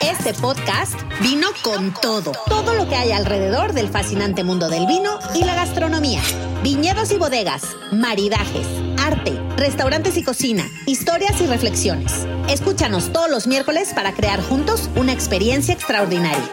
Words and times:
Este 0.00 0.34
podcast 0.40 0.94
vino 1.20 1.48
con 1.64 1.92
todo. 1.94 2.32
Todo 2.46 2.74
lo 2.74 2.88
que 2.88 2.94
hay 2.94 3.12
alrededor 3.12 3.72
del 3.72 3.88
fascinante 3.88 4.44
mundo 4.44 4.68
del 4.68 4.86
vino 4.86 5.18
y 5.34 5.44
la 5.44 5.54
gastronomía. 5.54 6.20
Viñedos 6.62 7.12
y 7.12 7.18
bodegas, 7.18 7.76
maridajes, 7.92 8.66
arte, 9.00 9.32
restaurantes 9.56 10.16
y 10.16 10.22
cocina, 10.24 10.64
historias 10.86 11.40
y 11.40 11.46
reflexiones. 11.46 12.26
Escúchanos 12.48 13.12
todos 13.12 13.30
los 13.30 13.46
miércoles 13.46 13.92
para 13.94 14.12
crear 14.12 14.42
juntos 14.42 14.90
una 14.96 15.12
experiencia 15.12 15.74
extraordinaria. 15.74 16.50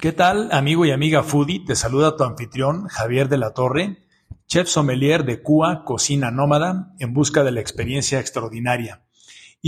¿Qué 0.00 0.12
tal, 0.12 0.50
amigo 0.52 0.84
y 0.86 0.90
amiga 0.90 1.22
foodie? 1.22 1.64
Te 1.64 1.74
saluda 1.74 2.16
tu 2.16 2.24
anfitrión, 2.24 2.86
Javier 2.88 3.28
de 3.28 3.38
la 3.38 3.52
Torre, 3.52 4.06
chef 4.46 4.68
sommelier 4.68 5.24
de 5.24 5.42
Cua 5.42 5.84
Cocina 5.84 6.30
Nómada, 6.30 6.94
en 6.98 7.12
busca 7.14 7.44
de 7.44 7.52
la 7.52 7.60
experiencia 7.60 8.20
extraordinaria. 8.20 9.05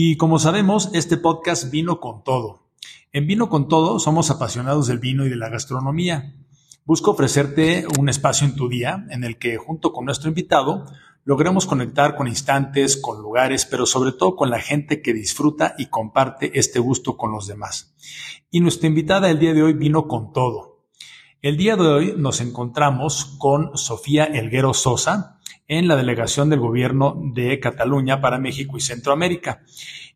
Y 0.01 0.17
como 0.17 0.39
sabemos, 0.39 0.91
este 0.93 1.17
podcast 1.17 1.73
vino 1.73 1.99
con 1.99 2.23
todo. 2.23 2.69
En 3.11 3.27
Vino 3.27 3.49
con 3.49 3.67
todo 3.67 3.99
somos 3.99 4.31
apasionados 4.31 4.87
del 4.87 5.01
vino 5.01 5.27
y 5.27 5.29
de 5.29 5.35
la 5.35 5.49
gastronomía. 5.49 6.37
Busco 6.85 7.11
ofrecerte 7.11 7.85
un 7.99 8.09
espacio 8.09 8.47
en 8.47 8.55
tu 8.55 8.69
día 8.69 9.05
en 9.11 9.25
el 9.25 9.39
que, 9.39 9.57
junto 9.57 9.93
con 9.93 10.05
nuestro 10.05 10.29
invitado, 10.29 10.85
logremos 11.25 11.67
conectar 11.67 12.15
con 12.15 12.29
instantes, 12.29 12.97
con 12.97 13.21
lugares, 13.21 13.67
pero 13.67 13.87
sobre 13.87 14.13
todo 14.13 14.37
con 14.37 14.51
la 14.51 14.61
gente 14.61 15.03
que 15.03 15.13
disfruta 15.13 15.75
y 15.79 15.87
comparte 15.87 16.57
este 16.57 16.79
gusto 16.79 17.17
con 17.17 17.33
los 17.33 17.49
demás. 17.49 17.97
Y 18.53 18.61
nuestra 18.61 18.87
invitada 18.87 19.29
el 19.29 19.41
día 19.41 19.53
de 19.53 19.65
hoy 19.65 19.73
vino 19.73 20.07
con 20.07 20.33
todo. 20.33 20.85
El 21.43 21.57
día 21.57 21.75
de 21.75 21.89
hoy 21.89 22.15
nos 22.17 22.41
encontramos 22.41 23.37
con 23.41 23.77
Sofía 23.77 24.27
Elguero 24.27 24.75
Sosa, 24.75 25.38
en 25.69 25.87
la 25.87 25.97
delegación 25.97 26.49
del 26.51 26.61
gobierno 26.61 27.21
de 27.35 27.61
Cataluña 27.61 28.21
para 28.21 28.39
México 28.39 28.77
y 28.77 28.81
Centroamérica. 28.81 29.63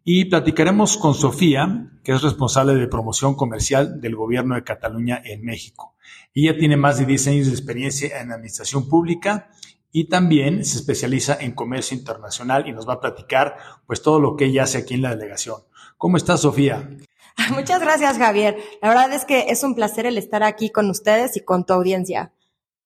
Y 0.02 0.24
platicaremos 0.24 0.96
con 0.96 1.14
Sofía, 1.14 1.90
que 2.02 2.12
es 2.12 2.22
responsable 2.22 2.74
de 2.74 2.88
promoción 2.88 3.36
comercial 3.36 4.00
del 4.00 4.16
gobierno 4.16 4.54
de 4.54 4.64
Cataluña 4.64 5.22
en 5.24 5.44
México. 5.44 5.94
Ella 6.34 6.58
tiene 6.58 6.76
más 6.76 6.98
de 6.98 7.06
10 7.06 7.28
años 7.28 7.46
de 7.46 7.52
experiencia 7.52 8.20
en 8.20 8.32
administración 8.32 8.88
pública 8.88 9.50
y 9.92 10.08
también 10.08 10.64
se 10.64 10.78
especializa 10.78 11.36
en 11.38 11.52
comercio 11.52 11.96
internacional 11.96 12.66
y 12.66 12.72
nos 12.72 12.88
va 12.88 12.94
a 12.94 13.00
platicar 13.00 13.56
pues 13.86 14.02
todo 14.02 14.18
lo 14.18 14.36
que 14.36 14.46
ella 14.46 14.62
hace 14.64 14.78
aquí 14.78 14.94
en 14.94 15.02
la 15.02 15.14
delegación. 15.14 15.58
¿Cómo 15.98 16.16
estás, 16.16 16.40
Sofía? 16.40 16.88
Muchas 17.54 17.80
gracias, 17.80 18.16
Javier. 18.16 18.56
La 18.80 18.88
verdad 18.88 19.12
es 19.12 19.26
que 19.26 19.46
es 19.50 19.62
un 19.62 19.74
placer 19.74 20.06
el 20.06 20.16
estar 20.16 20.42
aquí 20.42 20.70
con 20.70 20.88
ustedes 20.88 21.36
y 21.36 21.44
con 21.44 21.66
tu 21.66 21.74
audiencia. 21.74 22.32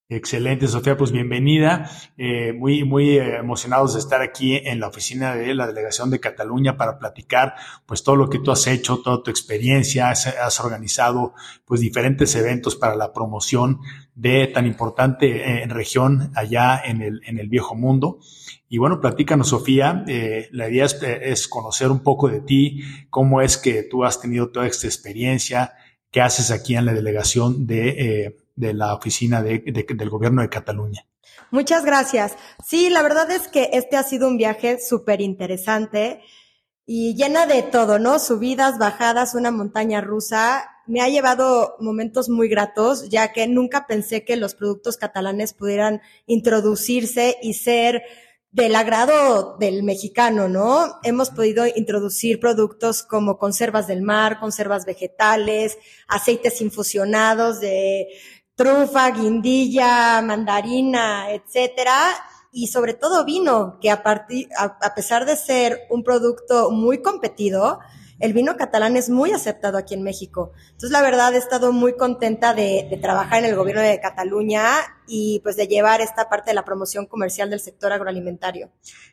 Excelente, 0.08 0.68
Sofía, 0.68 0.96
pues 0.96 1.10
bienvenida. 1.10 1.90
Eh, 2.16 2.52
muy, 2.52 2.84
muy 2.84 3.18
emocionados 3.18 3.94
de 3.94 3.98
estar 3.98 4.22
aquí 4.22 4.54
en 4.54 4.78
la 4.78 4.86
oficina 4.86 5.34
de 5.34 5.52
la 5.52 5.66
Delegación 5.66 6.10
de 6.10 6.20
Cataluña 6.20 6.76
para 6.76 7.00
platicar, 7.00 7.54
pues 7.86 8.04
todo 8.04 8.14
lo 8.14 8.30
que 8.30 8.38
tú 8.38 8.52
has 8.52 8.68
hecho, 8.68 8.98
toda 9.02 9.24
tu 9.24 9.32
experiencia, 9.32 10.10
has, 10.10 10.60
organizado, 10.60 11.34
pues 11.64 11.80
diferentes 11.80 12.36
eventos 12.36 12.76
para 12.76 12.94
la 12.94 13.12
promoción 13.12 13.80
de 14.14 14.46
tan 14.46 14.64
importante 14.66 15.62
eh, 15.62 15.66
región 15.66 16.30
allá 16.36 16.80
en 16.84 17.02
el, 17.02 17.20
en 17.26 17.40
el 17.40 17.48
viejo 17.48 17.74
mundo. 17.74 18.20
Y 18.68 18.78
bueno, 18.78 19.00
platícanos, 19.00 19.48
Sofía. 19.48 20.04
Eh, 20.06 20.48
la 20.52 20.68
idea 20.68 20.84
es, 20.84 21.48
conocer 21.48 21.90
un 21.90 22.04
poco 22.04 22.28
de 22.28 22.42
ti, 22.42 22.80
cómo 23.10 23.40
es 23.40 23.56
que 23.56 23.82
tú 23.82 24.04
has 24.04 24.20
tenido 24.20 24.50
toda 24.50 24.68
esta 24.68 24.86
experiencia, 24.86 25.72
qué 26.12 26.20
haces 26.20 26.52
aquí 26.52 26.76
en 26.76 26.86
la 26.86 26.92
delegación 26.92 27.66
de 27.66 28.45
de 28.56 28.74
la 28.74 28.94
oficina 28.94 29.42
de, 29.42 29.58
del 29.60 30.10
gobierno 30.10 30.42
de 30.42 30.48
Cataluña. 30.48 31.06
Muchas 31.50 31.84
gracias. 31.84 32.36
Sí, 32.64 32.90
la 32.90 33.02
verdad 33.02 33.30
es 33.30 33.48
que 33.48 33.70
este 33.72 33.96
ha 33.96 34.02
sido 34.02 34.26
un 34.26 34.36
viaje 34.36 34.78
súper 34.80 35.20
interesante 35.20 36.22
y 36.84 37.14
llena 37.14 37.46
de 37.46 37.62
todo, 37.62 37.98
¿no? 37.98 38.18
Subidas, 38.18 38.78
bajadas, 38.78 39.34
una 39.34 39.50
montaña 39.50 40.00
rusa. 40.00 40.70
Me 40.86 41.00
ha 41.00 41.08
llevado 41.08 41.76
momentos 41.80 42.28
muy 42.28 42.48
gratos, 42.48 43.08
ya 43.10 43.32
que 43.32 43.46
nunca 43.48 43.86
pensé 43.86 44.24
que 44.24 44.36
los 44.36 44.54
productos 44.54 44.96
catalanes 44.96 45.52
pudieran 45.52 46.00
introducirse 46.26 47.36
y 47.42 47.54
ser 47.54 48.02
del 48.56 48.74
agrado 48.74 49.58
del 49.58 49.82
mexicano, 49.82 50.48
¿no? 50.48 50.98
Hemos 51.02 51.30
podido 51.30 51.66
introducir 51.66 52.40
productos 52.40 53.02
como 53.02 53.36
conservas 53.36 53.86
del 53.86 54.00
mar, 54.00 54.40
conservas 54.40 54.86
vegetales, 54.86 55.76
aceites 56.08 56.62
infusionados 56.62 57.60
de 57.60 58.06
trufa, 58.56 59.10
guindilla, 59.10 60.20
mandarina, 60.22 61.30
etcétera, 61.30 61.94
y 62.50 62.68
sobre 62.68 62.94
todo 62.94 63.24
vino, 63.26 63.78
que 63.82 63.90
a, 63.90 64.02
partir, 64.02 64.48
a, 64.58 64.94
pesar 64.94 65.26
de 65.26 65.36
ser 65.36 65.82
un 65.90 66.02
producto 66.02 66.70
muy 66.70 67.02
competido, 67.02 67.80
el 68.18 68.32
vino 68.32 68.56
catalán 68.56 68.96
es 68.96 69.10
muy 69.10 69.32
aceptado 69.32 69.76
aquí 69.76 69.92
en 69.92 70.02
México. 70.02 70.52
Entonces, 70.68 70.90
la 70.90 71.02
verdad, 71.02 71.34
he 71.34 71.36
estado 71.36 71.70
muy 71.70 71.96
contenta 71.96 72.54
de, 72.54 72.98
trabajar 73.02 73.40
en 73.40 73.50
el 73.50 73.56
gobierno 73.56 73.82
de 73.82 74.00
Cataluña 74.00 74.64
y 75.06 75.40
pues 75.40 75.56
de 75.56 75.68
llevar 75.68 76.00
esta 76.00 76.30
parte 76.30 76.50
de 76.50 76.54
la 76.54 76.64
promoción 76.64 77.04
comercial 77.04 77.50
del 77.50 77.60
sector 77.60 77.92
agroalimentario. 77.92 78.70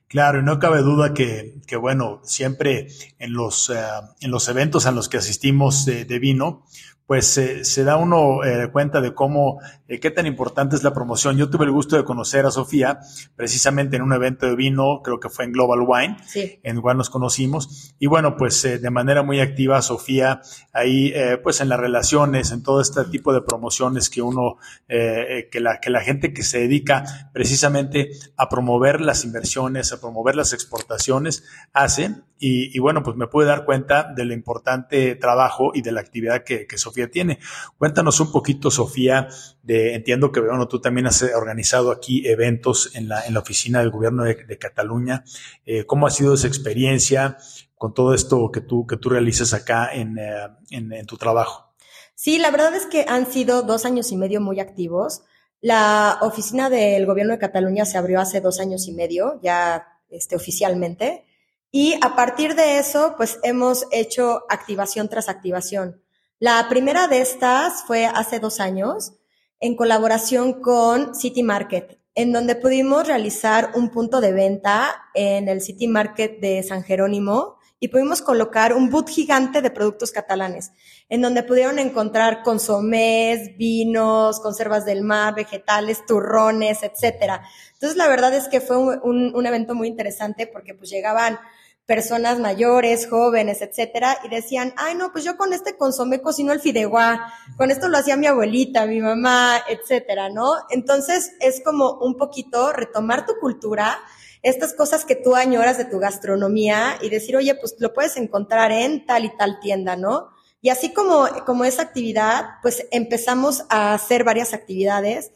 Claro, 0.07 0.39
y 0.39 0.43
no 0.43 0.57
cabe 0.59 0.77
duda 0.77 1.13
que, 1.13 1.55
que 1.67 1.75
bueno, 1.75 2.21
siempre 2.23 2.87
en 3.19 3.33
los, 3.33 3.67
uh, 3.67 3.73
en 4.21 4.31
los 4.31 4.47
eventos 4.47 4.85
a 4.85 4.91
los 4.91 5.09
que 5.09 5.17
asistimos 5.17 5.83
de 5.83 6.19
vino, 6.19 6.63
pues 7.13 7.27
se 7.27 7.83
da 7.83 7.95
uno 7.97 8.43
eh, 8.43 8.71
cuenta 8.71 8.99
de 8.99 9.13
cómo, 9.13 9.59
eh, 9.87 9.99
qué 9.99 10.09
tan 10.09 10.25
importante 10.25 10.75
es 10.75 10.81
la 10.81 10.95
promoción. 10.95 11.37
Yo 11.37 11.47
tuve 11.47 11.65
el 11.65 11.71
gusto 11.71 11.95
de 11.95 12.03
conocer 12.03 12.47
a 12.47 12.49
Sofía 12.49 13.01
precisamente 13.35 13.97
en 13.97 14.01
un 14.01 14.13
evento 14.13 14.47
de 14.47 14.55
vino, 14.55 15.01
creo 15.03 15.19
que 15.19 15.29
fue 15.29 15.45
en 15.45 15.51
Global 15.51 15.81
Wine, 15.85 16.17
en 16.33 16.75
el 16.75 16.81
cual 16.81 16.97
nos 16.97 17.11
conocimos. 17.11 17.93
Y 17.99 18.07
bueno, 18.07 18.35
pues 18.35 18.65
eh, 18.65 18.79
de 18.79 18.89
manera 18.89 19.21
muy 19.21 19.41
activa, 19.41 19.79
Sofía, 19.83 20.41
ahí 20.73 21.13
pues 21.43 21.61
en 21.61 21.69
las 21.69 21.79
relaciones, 21.79 22.51
en 22.51 22.63
todo 22.63 22.81
este 22.81 23.05
tipo 23.05 23.31
de 23.31 23.41
promociones 23.41 24.09
que 24.09 24.23
uno, 24.23 24.57
que, 24.87 25.59
la, 25.59 25.79
que 25.79 25.91
la 25.91 26.01
gente 26.01 26.33
que 26.33 26.41
se 26.41 26.61
dedica 26.61 27.29
precisamente 27.31 28.09
a 28.37 28.49
promover 28.49 29.01
las 29.01 29.23
inversiones, 29.23 29.93
a 29.93 30.01
promover 30.01 30.35
las 30.35 30.51
exportaciones, 30.51 31.43
hace. 31.73 32.15
Y, 32.39 32.75
y 32.75 32.79
bueno, 32.79 33.03
pues 33.03 33.15
me 33.15 33.27
pude 33.27 33.45
dar 33.45 33.63
cuenta 33.63 34.11
del 34.13 34.31
importante 34.31 35.15
trabajo 35.15 35.71
y 35.73 35.81
de 35.81 35.93
la 35.93 36.01
actividad 36.01 36.43
que, 36.43 36.67
que 36.67 36.77
Sofía 36.77 37.02
Tiene. 37.07 37.39
Cuéntanos 37.77 38.19
un 38.19 38.31
poquito, 38.31 38.71
Sofía, 38.71 39.27
de, 39.61 39.95
entiendo 39.95 40.31
que 40.31 40.39
bueno, 40.39 40.67
tú 40.67 40.79
también 40.79 41.07
has 41.07 41.21
organizado 41.23 41.91
aquí 41.91 42.27
eventos 42.27 42.95
en 42.95 43.09
la, 43.09 43.23
oficina 43.37 43.79
del 43.79 43.91
gobierno 43.91 44.23
de, 44.23 44.57
Cataluña. 44.57 45.23
Eh, 45.65 45.85
¿Cómo 45.85 46.07
ha 46.07 46.11
sido 46.11 46.33
esa 46.33 46.47
experiencia 46.47 47.37
con 47.75 47.93
todo 47.93 48.13
esto 48.13 48.51
que 48.51 48.61
tú, 48.61 48.87
que 48.87 48.97
tú 48.97 49.09
realizas 49.09 49.53
acá 49.53 49.89
en, 49.93 50.17
eh, 50.17 50.47
en, 50.69 50.93
en 50.93 51.05
tu 51.05 51.17
trabajo? 51.17 51.73
Sí, 52.15 52.37
la 52.37 52.51
verdad 52.51 52.75
es 52.75 52.85
que 52.85 53.05
han 53.07 53.31
sido 53.31 53.63
dos 53.63 53.85
años 53.85 54.11
y 54.11 54.17
medio 54.17 54.39
muy 54.39 54.59
activos. 54.59 55.23
La 55.59 56.19
oficina 56.21 56.69
del 56.69 57.05
gobierno 57.05 57.33
de 57.33 57.39
Cataluña 57.39 57.85
se 57.85 57.97
abrió 57.97 58.19
hace 58.19 58.41
dos 58.41 58.59
años 58.59 58.87
y 58.87 58.91
medio, 58.91 59.39
ya 59.41 59.87
este, 60.09 60.35
oficialmente. 60.35 61.25
Y 61.71 61.95
a 62.01 62.15
partir 62.15 62.53
de 62.55 62.77
eso, 62.77 63.15
pues 63.17 63.39
hemos 63.41 63.87
hecho 63.91 64.43
activación 64.49 65.09
tras 65.09 65.27
activación. 65.27 66.02
La 66.39 66.67
primera 66.67 67.07
de 67.07 67.21
estas 67.21 67.83
fue 67.85 68.05
hace 68.05 68.39
dos 68.39 68.59
años 68.59 69.13
en 69.59 69.75
colaboración 69.75 70.61
con 70.61 71.15
City 71.15 71.43
Market, 71.43 71.99
en 72.15 72.33
donde 72.33 72.55
pudimos 72.55 73.07
realizar 73.07 73.71
un 73.75 73.89
punto 73.89 74.19
de 74.19 74.33
venta 74.33 75.05
en 75.13 75.47
el 75.47 75.61
City 75.61 75.87
Market 75.87 76.39
de 76.41 76.61
San 76.63 76.83
Jerónimo 76.83 77.59
y 77.79 77.89
pudimos 77.89 78.21
colocar 78.21 78.73
un 78.73 78.89
boot 78.89 79.09
gigante 79.09 79.61
de 79.61 79.69
productos 79.69 80.11
catalanes, 80.11 80.71
en 81.07 81.21
donde 81.21 81.43
pudieron 81.43 81.79
encontrar 81.79 82.41
consomés, 82.43 83.55
vinos, 83.57 84.39
conservas 84.39 84.85
del 84.85 85.03
mar, 85.03 85.35
vegetales, 85.35 86.05
turrones, 86.05 86.81
etcétera. 86.81 87.43
Entonces, 87.73 87.97
la 87.97 88.07
verdad 88.07 88.33
es 88.33 88.47
que 88.47 88.59
fue 88.59 88.77
un, 88.77 88.99
un, 89.03 89.35
un 89.35 89.45
evento 89.45 89.75
muy 89.75 89.87
interesante 89.87 90.47
porque 90.47 90.73
pues 90.73 90.89
llegaban 90.89 91.39
personas 91.85 92.39
mayores, 92.39 93.07
jóvenes, 93.09 93.61
etcétera, 93.61 94.17
y 94.23 94.29
decían, 94.29 94.73
ay, 94.77 94.95
no, 94.95 95.11
pues 95.11 95.25
yo 95.25 95.35
con 95.35 95.51
este 95.51 95.75
consomé 95.75 96.21
cocino 96.21 96.53
el 96.53 96.61
fideuá, 96.61 97.33
con 97.57 97.71
esto 97.71 97.89
lo 97.89 97.97
hacía 97.97 98.15
mi 98.15 98.27
abuelita, 98.27 98.85
mi 98.85 99.01
mamá, 99.01 99.61
etcétera, 99.67 100.29
¿no? 100.29 100.55
Entonces 100.69 101.33
es 101.41 101.61
como 101.63 101.99
un 101.99 102.15
poquito 102.15 102.71
retomar 102.71 103.25
tu 103.25 103.33
cultura, 103.39 103.99
estas 104.43 104.73
cosas 104.73 105.05
que 105.05 105.15
tú 105.15 105.35
añoras 105.35 105.77
de 105.77 105.85
tu 105.85 105.99
gastronomía 105.99 106.97
y 107.01 107.09
decir, 107.09 107.35
oye, 107.35 107.55
pues 107.55 107.75
lo 107.79 107.93
puedes 107.93 108.17
encontrar 108.17 108.71
en 108.71 109.05
tal 109.05 109.25
y 109.25 109.35
tal 109.37 109.59
tienda, 109.59 109.95
¿no? 109.95 110.29
Y 110.61 110.69
así 110.69 110.93
como, 110.93 111.27
como 111.45 111.65
esa 111.65 111.81
actividad, 111.81 112.45
pues 112.61 112.87
empezamos 112.91 113.65
a 113.69 113.93
hacer 113.93 114.23
varias 114.23 114.53
actividades 114.53 115.31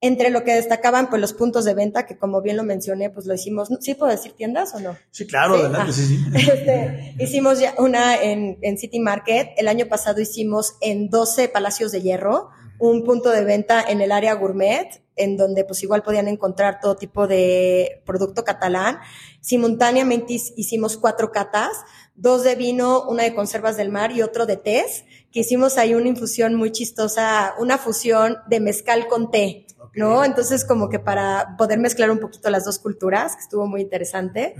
entre 0.00 0.30
lo 0.30 0.44
que 0.44 0.54
destacaban 0.54 1.10
pues 1.10 1.20
los 1.20 1.34
puntos 1.34 1.64
de 1.64 1.74
venta, 1.74 2.06
que 2.06 2.16
como 2.16 2.40
bien 2.40 2.56
lo 2.56 2.64
mencioné, 2.64 3.10
pues 3.10 3.26
lo 3.26 3.34
hicimos, 3.34 3.68
¿sí 3.80 3.94
puedo 3.94 4.10
decir 4.10 4.32
tiendas 4.32 4.74
o 4.74 4.80
no? 4.80 4.96
Sí, 5.10 5.26
claro, 5.26 5.56
adelante, 5.56 5.92
sí, 5.92 6.06
sí. 6.06 6.18
Este, 6.34 7.14
hicimos 7.18 7.60
ya 7.60 7.74
una 7.78 8.16
en, 8.16 8.58
en 8.62 8.78
City 8.78 8.98
Market, 8.98 9.50
el 9.58 9.68
año 9.68 9.86
pasado 9.86 10.20
hicimos 10.20 10.74
en 10.80 11.10
12 11.10 11.48
Palacios 11.48 11.92
de 11.92 12.00
Hierro, 12.00 12.50
un 12.78 13.04
punto 13.04 13.28
de 13.30 13.44
venta 13.44 13.82
en 13.86 14.00
el 14.00 14.10
área 14.10 14.34
gourmet, 14.34 15.02
en 15.16 15.36
donde 15.36 15.64
pues 15.64 15.82
igual 15.82 16.02
podían 16.02 16.28
encontrar 16.28 16.80
todo 16.80 16.96
tipo 16.96 17.26
de 17.26 18.02
producto 18.06 18.42
catalán. 18.42 18.98
Simultáneamente 19.42 20.38
hicimos 20.56 20.96
cuatro 20.96 21.30
catas, 21.30 21.70
dos 22.14 22.42
de 22.42 22.54
vino, 22.54 23.02
una 23.06 23.24
de 23.24 23.34
conservas 23.34 23.76
del 23.76 23.90
mar 23.90 24.12
y 24.12 24.22
otro 24.22 24.46
de 24.46 24.56
tés, 24.56 25.04
que 25.30 25.40
hicimos 25.40 25.76
ahí 25.76 25.94
una 25.94 26.08
infusión 26.08 26.54
muy 26.54 26.72
chistosa, 26.72 27.54
una 27.58 27.76
fusión 27.76 28.38
de 28.48 28.60
mezcal 28.60 29.08
con 29.08 29.30
té. 29.30 29.66
¿No? 29.94 30.24
Entonces, 30.24 30.64
como 30.64 30.88
que 30.88 30.98
para 30.98 31.56
poder 31.58 31.78
mezclar 31.78 32.10
un 32.10 32.18
poquito 32.18 32.50
las 32.50 32.64
dos 32.64 32.78
culturas, 32.78 33.36
que 33.36 33.42
estuvo 33.42 33.66
muy 33.66 33.80
interesante. 33.80 34.54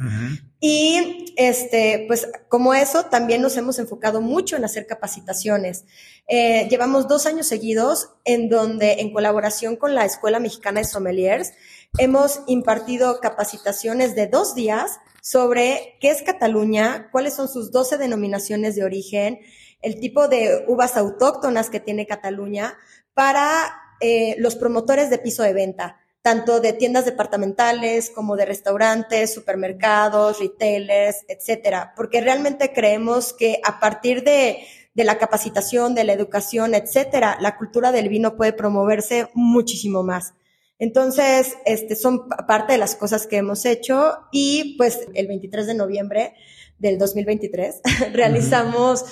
Y, 0.60 1.34
este, 1.36 2.04
pues, 2.08 2.28
como 2.48 2.74
eso, 2.74 3.04
también 3.04 3.42
nos 3.42 3.56
hemos 3.56 3.78
enfocado 3.78 4.20
mucho 4.20 4.56
en 4.56 4.64
hacer 4.64 4.86
capacitaciones. 4.86 5.84
Eh, 6.26 6.68
llevamos 6.68 7.08
dos 7.08 7.26
años 7.26 7.46
seguidos 7.46 8.10
en 8.24 8.48
donde, 8.48 9.00
en 9.00 9.12
colaboración 9.12 9.76
con 9.76 9.94
la 9.94 10.04
Escuela 10.04 10.40
Mexicana 10.40 10.80
de 10.80 10.86
Sommeliers, 10.86 11.52
hemos 11.98 12.40
impartido 12.46 13.20
capacitaciones 13.20 14.14
de 14.14 14.26
dos 14.26 14.54
días 14.54 15.00
sobre 15.22 15.98
qué 16.00 16.10
es 16.10 16.22
Cataluña, 16.22 17.08
cuáles 17.12 17.34
son 17.34 17.48
sus 17.48 17.70
12 17.72 17.98
denominaciones 17.98 18.74
de 18.74 18.84
origen, 18.84 19.40
el 19.82 19.98
tipo 19.98 20.28
de 20.28 20.64
uvas 20.68 20.96
autóctonas 20.96 21.70
que 21.70 21.80
tiene 21.80 22.06
Cataluña, 22.06 22.76
para 23.14 23.79
eh, 24.00 24.34
los 24.38 24.56
promotores 24.56 25.10
de 25.10 25.18
piso 25.18 25.42
de 25.42 25.52
venta, 25.52 26.00
tanto 26.22 26.60
de 26.60 26.72
tiendas 26.72 27.04
departamentales 27.04 28.10
como 28.10 28.36
de 28.36 28.44
restaurantes, 28.44 29.32
supermercados, 29.32 30.38
retailers, 30.38 31.24
etcétera, 31.28 31.92
porque 31.96 32.20
realmente 32.20 32.72
creemos 32.72 33.32
que 33.32 33.60
a 33.64 33.80
partir 33.80 34.22
de, 34.24 34.58
de 34.94 35.04
la 35.04 35.18
capacitación, 35.18 35.94
de 35.94 36.04
la 36.04 36.12
educación, 36.12 36.74
etcétera, 36.74 37.38
la 37.40 37.56
cultura 37.56 37.92
del 37.92 38.08
vino 38.08 38.36
puede 38.36 38.52
promoverse 38.52 39.28
muchísimo 39.34 40.02
más. 40.02 40.34
Entonces, 40.78 41.58
este, 41.66 41.94
son 41.94 42.26
parte 42.48 42.72
de 42.72 42.78
las 42.78 42.96
cosas 42.96 43.26
que 43.26 43.36
hemos 43.36 43.66
hecho 43.66 44.16
y 44.32 44.76
pues 44.78 45.08
el 45.12 45.28
23 45.28 45.66
de 45.66 45.74
noviembre 45.74 46.34
del 46.78 46.98
2023 46.98 47.82
realizamos 48.14 49.04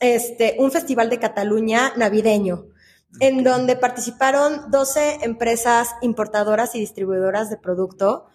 este, 0.00 0.56
un 0.58 0.70
festival 0.70 1.08
de 1.08 1.18
Cataluña 1.18 1.94
navideño 1.96 2.73
en 3.20 3.44
donde 3.44 3.76
participaron 3.76 4.70
12 4.70 5.20
empresas 5.22 5.90
importadoras 6.02 6.74
y 6.74 6.80
distribuidoras 6.80 7.50
de 7.50 7.56
producto 7.56 8.26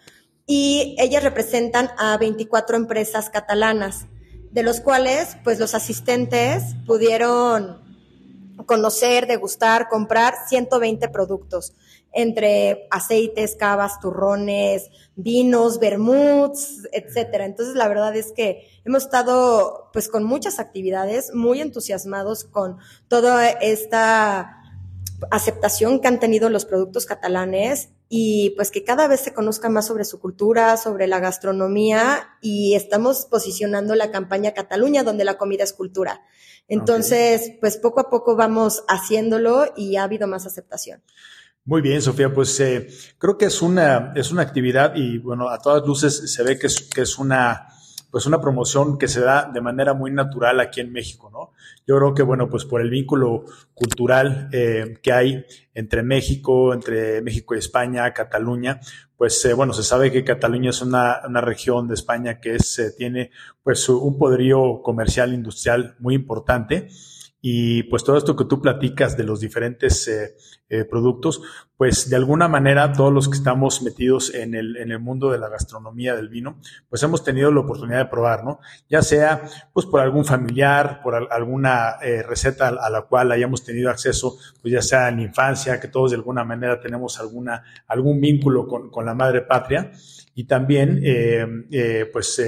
y 0.46 0.96
ellas 1.00 1.24
representan 1.24 1.92
a 1.98 2.18
24 2.18 2.78
empresas 2.78 3.30
catalanas, 3.30 4.08
de 4.52 4.64
los 4.64 4.80
cuales 4.80 5.38
pues 5.44 5.60
los 5.60 5.76
asistentes 5.76 6.76
pudieron 6.88 7.88
conocer, 8.66 9.28
degustar, 9.28 9.90
comprar 9.90 10.34
120 10.48 11.08
productos, 11.10 11.74
entre 12.12 12.88
aceites, 12.90 13.56
cavas, 13.56 14.00
turrones, 14.00 14.90
vinos, 15.16 15.80
vermuts, 15.80 16.88
etcétera. 16.92 17.46
Entonces, 17.46 17.76
la 17.76 17.88
verdad 17.88 18.16
es 18.16 18.32
que 18.32 18.68
hemos 18.86 19.04
estado 19.04 19.90
pues 19.94 20.10
con 20.10 20.24
muchas 20.24 20.60
actividades, 20.60 21.34
muy 21.34 21.62
entusiasmados 21.62 22.44
con 22.44 22.78
toda 23.08 23.48
esta 23.50 24.59
aceptación 25.32 26.00
que 26.00 26.08
han 26.08 26.20
tenido 26.20 26.50
los 26.50 26.66
productos 26.66 27.06
catalanes 27.06 27.90
y 28.08 28.52
pues 28.52 28.72
que 28.72 28.84
cada 28.84 29.08
vez 29.08 29.22
se 29.22 29.34
conozca 29.34 29.70
más 29.70 29.88
sobre 29.88 30.06
su 30.06 30.20
cultura, 30.20 30.78
sobre 30.78 31.08
la 31.08 31.20
gastronomía 31.20 32.38
y 32.42 32.76
estamos 32.76 33.28
posicionando 33.30 33.96
la 33.96 34.12
campaña 34.12 34.54
Cataluña 34.54 35.04
donde 35.04 35.26
la 35.26 35.38
comida 35.38 35.64
es 35.64 35.74
cultura. 35.74 36.22
Entonces, 36.68 37.54
pues 37.60 37.78
poco 37.78 38.00
a 38.00 38.10
poco 38.10 38.36
vamos 38.36 38.84
haciéndolo 38.88 39.74
y 39.76 39.96
ha 39.96 40.04
habido 40.04 40.28
más 40.28 40.46
aceptación. 40.46 41.02
Muy 41.66 41.82
bien, 41.82 42.02
Sofía, 42.02 42.34
pues 42.34 42.60
eh, 42.60 42.88
creo 43.18 43.38
que 43.38 43.46
es 43.46 43.62
una, 43.62 44.14
es 44.16 44.32
una 44.32 44.42
actividad 44.42 44.96
y 44.96 45.18
bueno, 45.20 45.50
a 45.50 45.60
todas 45.60 45.86
luces 45.86 46.34
se 46.34 46.44
ve 46.44 46.58
que 46.58 46.68
es, 46.68 46.82
que 46.82 47.02
es 47.02 47.20
una, 47.20 47.68
pues 48.12 48.26
una 48.26 48.42
promoción 48.42 48.98
que 48.98 49.08
se 49.08 49.22
da 49.22 49.50
de 49.54 49.62
manera 49.62 49.94
muy 49.94 50.12
natural 50.12 50.60
aquí 50.60 50.82
en 50.82 50.92
México, 50.92 51.30
¿no? 51.32 51.52
Yo 51.86 51.98
creo 51.98 52.14
que, 52.14 52.24
bueno, 52.24 52.50
pues 52.50 52.66
por 52.66 52.82
el 52.82 52.90
vínculo 52.90 53.46
cultural 53.74 54.50
eh, 54.52 54.98
que 55.02 55.12
hay 55.12 55.46
entre 55.74 56.04
México, 56.04 56.74
entre 56.74 57.22
México 57.22 57.56
y 57.56 57.60
España, 57.60 58.12
Cataluña, 58.14 58.80
pues 59.18 59.44
eh, 59.46 59.54
bueno, 59.54 59.74
se 59.74 59.84
sabe 59.84 60.12
que 60.12 60.24
Cataluña 60.24 60.70
es 60.70 60.82
una, 60.82 61.22
una 61.28 61.42
región 61.42 61.88
de 61.88 61.94
España 61.94 62.40
que 62.40 62.56
es, 62.56 62.80
eh, 62.80 62.92
tiene 62.98 63.32
pues 63.64 63.88
un 63.90 64.18
poderío 64.18 64.82
comercial, 64.82 65.34
industrial 65.34 65.96
muy 66.00 66.16
importante 66.16 66.90
y 67.42 67.84
pues 67.84 68.04
todo 68.04 68.18
esto 68.18 68.36
que 68.36 68.46
tú 68.46 68.62
platicas 68.62 69.16
de 69.16 69.24
los 69.24 69.40
diferentes 69.40 70.08
eh, 70.10 70.36
eh, 70.68 70.84
productos, 70.84 71.42
pues 71.78 72.10
de 72.10 72.18
alguna 72.18 72.50
manera 72.50 72.92
todos 72.92 73.14
los 73.14 73.30
que 73.30 73.38
estamos 73.38 73.82
metidos 73.82 74.34
en 74.34 74.56
el, 74.56 74.76
en 74.76 74.92
el 74.92 75.00
mundo 75.00 75.32
de 75.32 75.40
la 75.40 75.48
gastronomía 75.48 76.16
del 76.16 76.28
vino, 76.28 76.60
pues 76.90 77.02
hemos 77.04 77.24
tenido 77.24 77.50
la 77.52 77.62
oportunidad 77.62 78.00
de 78.00 78.06
probar, 78.06 78.44
¿no? 78.44 78.60
Ya 78.90 79.02
sea 79.02 79.44
pues 79.72 79.86
por 79.86 80.02
algún 80.02 80.26
familiar, 80.26 81.00
por 81.02 81.16
alguna 81.32 81.96
eh, 82.02 82.24
receta 82.24 82.68
a 82.68 82.90
la 82.90 83.04
cual 83.04 83.32
hayamos 83.32 83.64
tenido 83.64 83.90
acceso, 83.90 84.38
pues 84.62 84.74
ya 84.74 84.82
sea 84.82 85.08
en 85.08 85.22
infancia, 85.22 85.80
que 85.80 85.88
todos 85.88 86.12
de 86.12 86.18
alguna 86.18 86.44
manera 86.44 86.82
tenemos 86.82 87.20
alguna, 87.22 87.64
algún 87.88 88.20
vínculo 88.20 88.68
con, 88.68 88.90
con 88.90 89.06
la 89.06 89.14
madre 89.14 89.42
patria 89.44 89.92
y 90.36 90.44
también 90.46 91.02
pues 92.14 92.40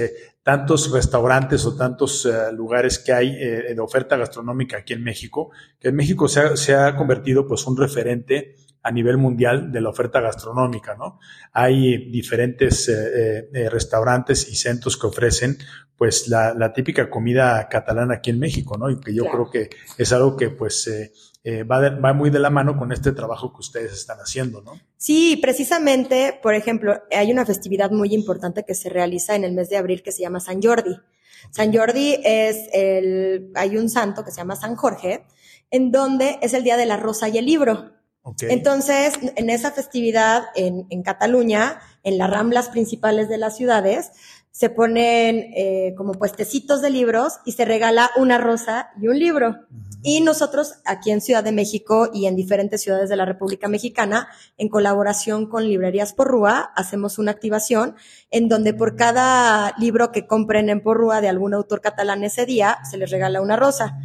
tantos 0.42 0.90
restaurantes 0.90 1.64
o 1.66 1.76
tantos 1.76 2.26
eh, 2.26 2.52
lugares 2.52 2.98
que 2.98 3.12
hay 3.12 3.28
eh, 3.38 3.74
de 3.74 3.80
oferta 3.80 4.16
gastronómica 4.16 4.78
aquí 4.78 4.92
en 4.92 5.02
México, 5.02 5.50
que 5.78 5.88
en 5.88 5.96
México 5.96 6.26
se 6.26 6.40
ha, 6.40 6.56
se 6.56 6.74
ha, 6.74 6.96
convertido 6.96 7.46
pues 7.46 7.66
un 7.66 7.76
referente 7.76 8.56
a 8.82 8.90
nivel 8.90 9.16
mundial 9.16 9.70
de 9.70 9.80
la 9.80 9.90
oferta 9.90 10.20
gastronómica, 10.20 10.94
¿no? 10.96 11.18
Hay 11.52 12.10
diferentes 12.10 12.88
eh, 12.88 13.68
restaurantes 13.70 14.48
y 14.48 14.56
centros 14.56 14.96
que 14.96 15.06
ofrecen 15.06 15.58
pues 15.96 16.26
la, 16.26 16.52
la, 16.52 16.72
típica 16.72 17.08
comida 17.08 17.68
catalana 17.68 18.14
aquí 18.14 18.30
en 18.30 18.40
México, 18.40 18.76
¿no? 18.76 18.90
Y 18.90 18.98
que 18.98 19.14
yo 19.14 19.24
creo 19.26 19.50
que 19.50 19.70
es 19.96 20.12
algo 20.12 20.36
que 20.36 20.50
pues 20.50 20.88
eh, 21.44 21.64
va, 21.64 21.90
va, 21.90 22.12
muy 22.12 22.30
de 22.30 22.38
la 22.38 22.50
mano 22.50 22.76
con 22.76 22.92
este 22.92 23.12
trabajo 23.12 23.52
que 23.52 23.60
ustedes 23.60 23.92
están 23.92 24.18
haciendo, 24.18 24.62
¿no? 24.62 24.80
Sí, 24.96 25.38
precisamente, 25.42 26.38
por 26.40 26.54
ejemplo, 26.54 27.02
hay 27.10 27.32
una 27.32 27.44
festividad 27.44 27.90
muy 27.90 28.14
importante 28.14 28.64
que 28.64 28.74
se 28.74 28.88
realiza 28.88 29.34
en 29.34 29.44
el 29.44 29.52
mes 29.52 29.68
de 29.68 29.76
abril 29.76 30.02
que 30.02 30.12
se 30.12 30.22
llama 30.22 30.40
San 30.40 30.62
Jordi. 30.62 30.96
San 31.50 31.72
Jordi 31.72 32.16
es 32.24 32.68
el, 32.72 33.50
hay 33.54 33.76
un 33.76 33.88
santo 33.88 34.24
que 34.24 34.30
se 34.30 34.36
llama 34.36 34.54
San 34.54 34.76
Jorge, 34.76 35.24
en 35.70 35.90
donde 35.90 36.38
es 36.42 36.54
el 36.54 36.62
día 36.62 36.76
de 36.76 36.86
la 36.86 36.96
rosa 36.96 37.28
y 37.28 37.38
el 37.38 37.46
libro. 37.46 37.90
Entonces, 38.42 39.14
en 39.36 39.50
esa 39.50 39.72
festividad 39.72 40.44
en, 40.54 40.86
en 40.90 41.02
Cataluña, 41.02 41.80
en 42.04 42.18
las 42.18 42.30
ramblas 42.30 42.68
principales 42.68 43.28
de 43.28 43.38
las 43.38 43.56
ciudades, 43.56 44.12
se 44.52 44.68
ponen 44.68 45.50
eh, 45.56 45.94
como 45.96 46.12
puestecitos 46.12 46.82
de 46.82 46.90
libros 46.90 47.38
y 47.46 47.52
se 47.52 47.64
regala 47.64 48.10
una 48.16 48.36
rosa 48.36 48.90
y 49.00 49.08
un 49.08 49.18
libro. 49.18 49.56
Y 50.02 50.20
nosotros 50.20 50.74
aquí 50.84 51.10
en 51.10 51.22
Ciudad 51.22 51.42
de 51.42 51.52
México 51.52 52.10
y 52.12 52.26
en 52.26 52.36
diferentes 52.36 52.82
ciudades 52.82 53.08
de 53.08 53.16
la 53.16 53.24
República 53.24 53.68
Mexicana, 53.68 54.28
en 54.58 54.68
colaboración 54.68 55.48
con 55.48 55.66
Librerías 55.66 56.12
Porrúa, 56.12 56.70
hacemos 56.76 57.18
una 57.18 57.30
activación 57.30 57.96
en 58.30 58.48
donde 58.48 58.74
por 58.74 58.94
cada 58.94 59.74
libro 59.78 60.12
que 60.12 60.26
compren 60.26 60.68
en 60.68 60.82
Porrúa 60.82 61.22
de 61.22 61.28
algún 61.28 61.54
autor 61.54 61.80
catalán 61.80 62.22
ese 62.22 62.44
día, 62.44 62.78
se 62.88 62.98
les 62.98 63.10
regala 63.10 63.40
una 63.40 63.56
rosa. 63.56 63.98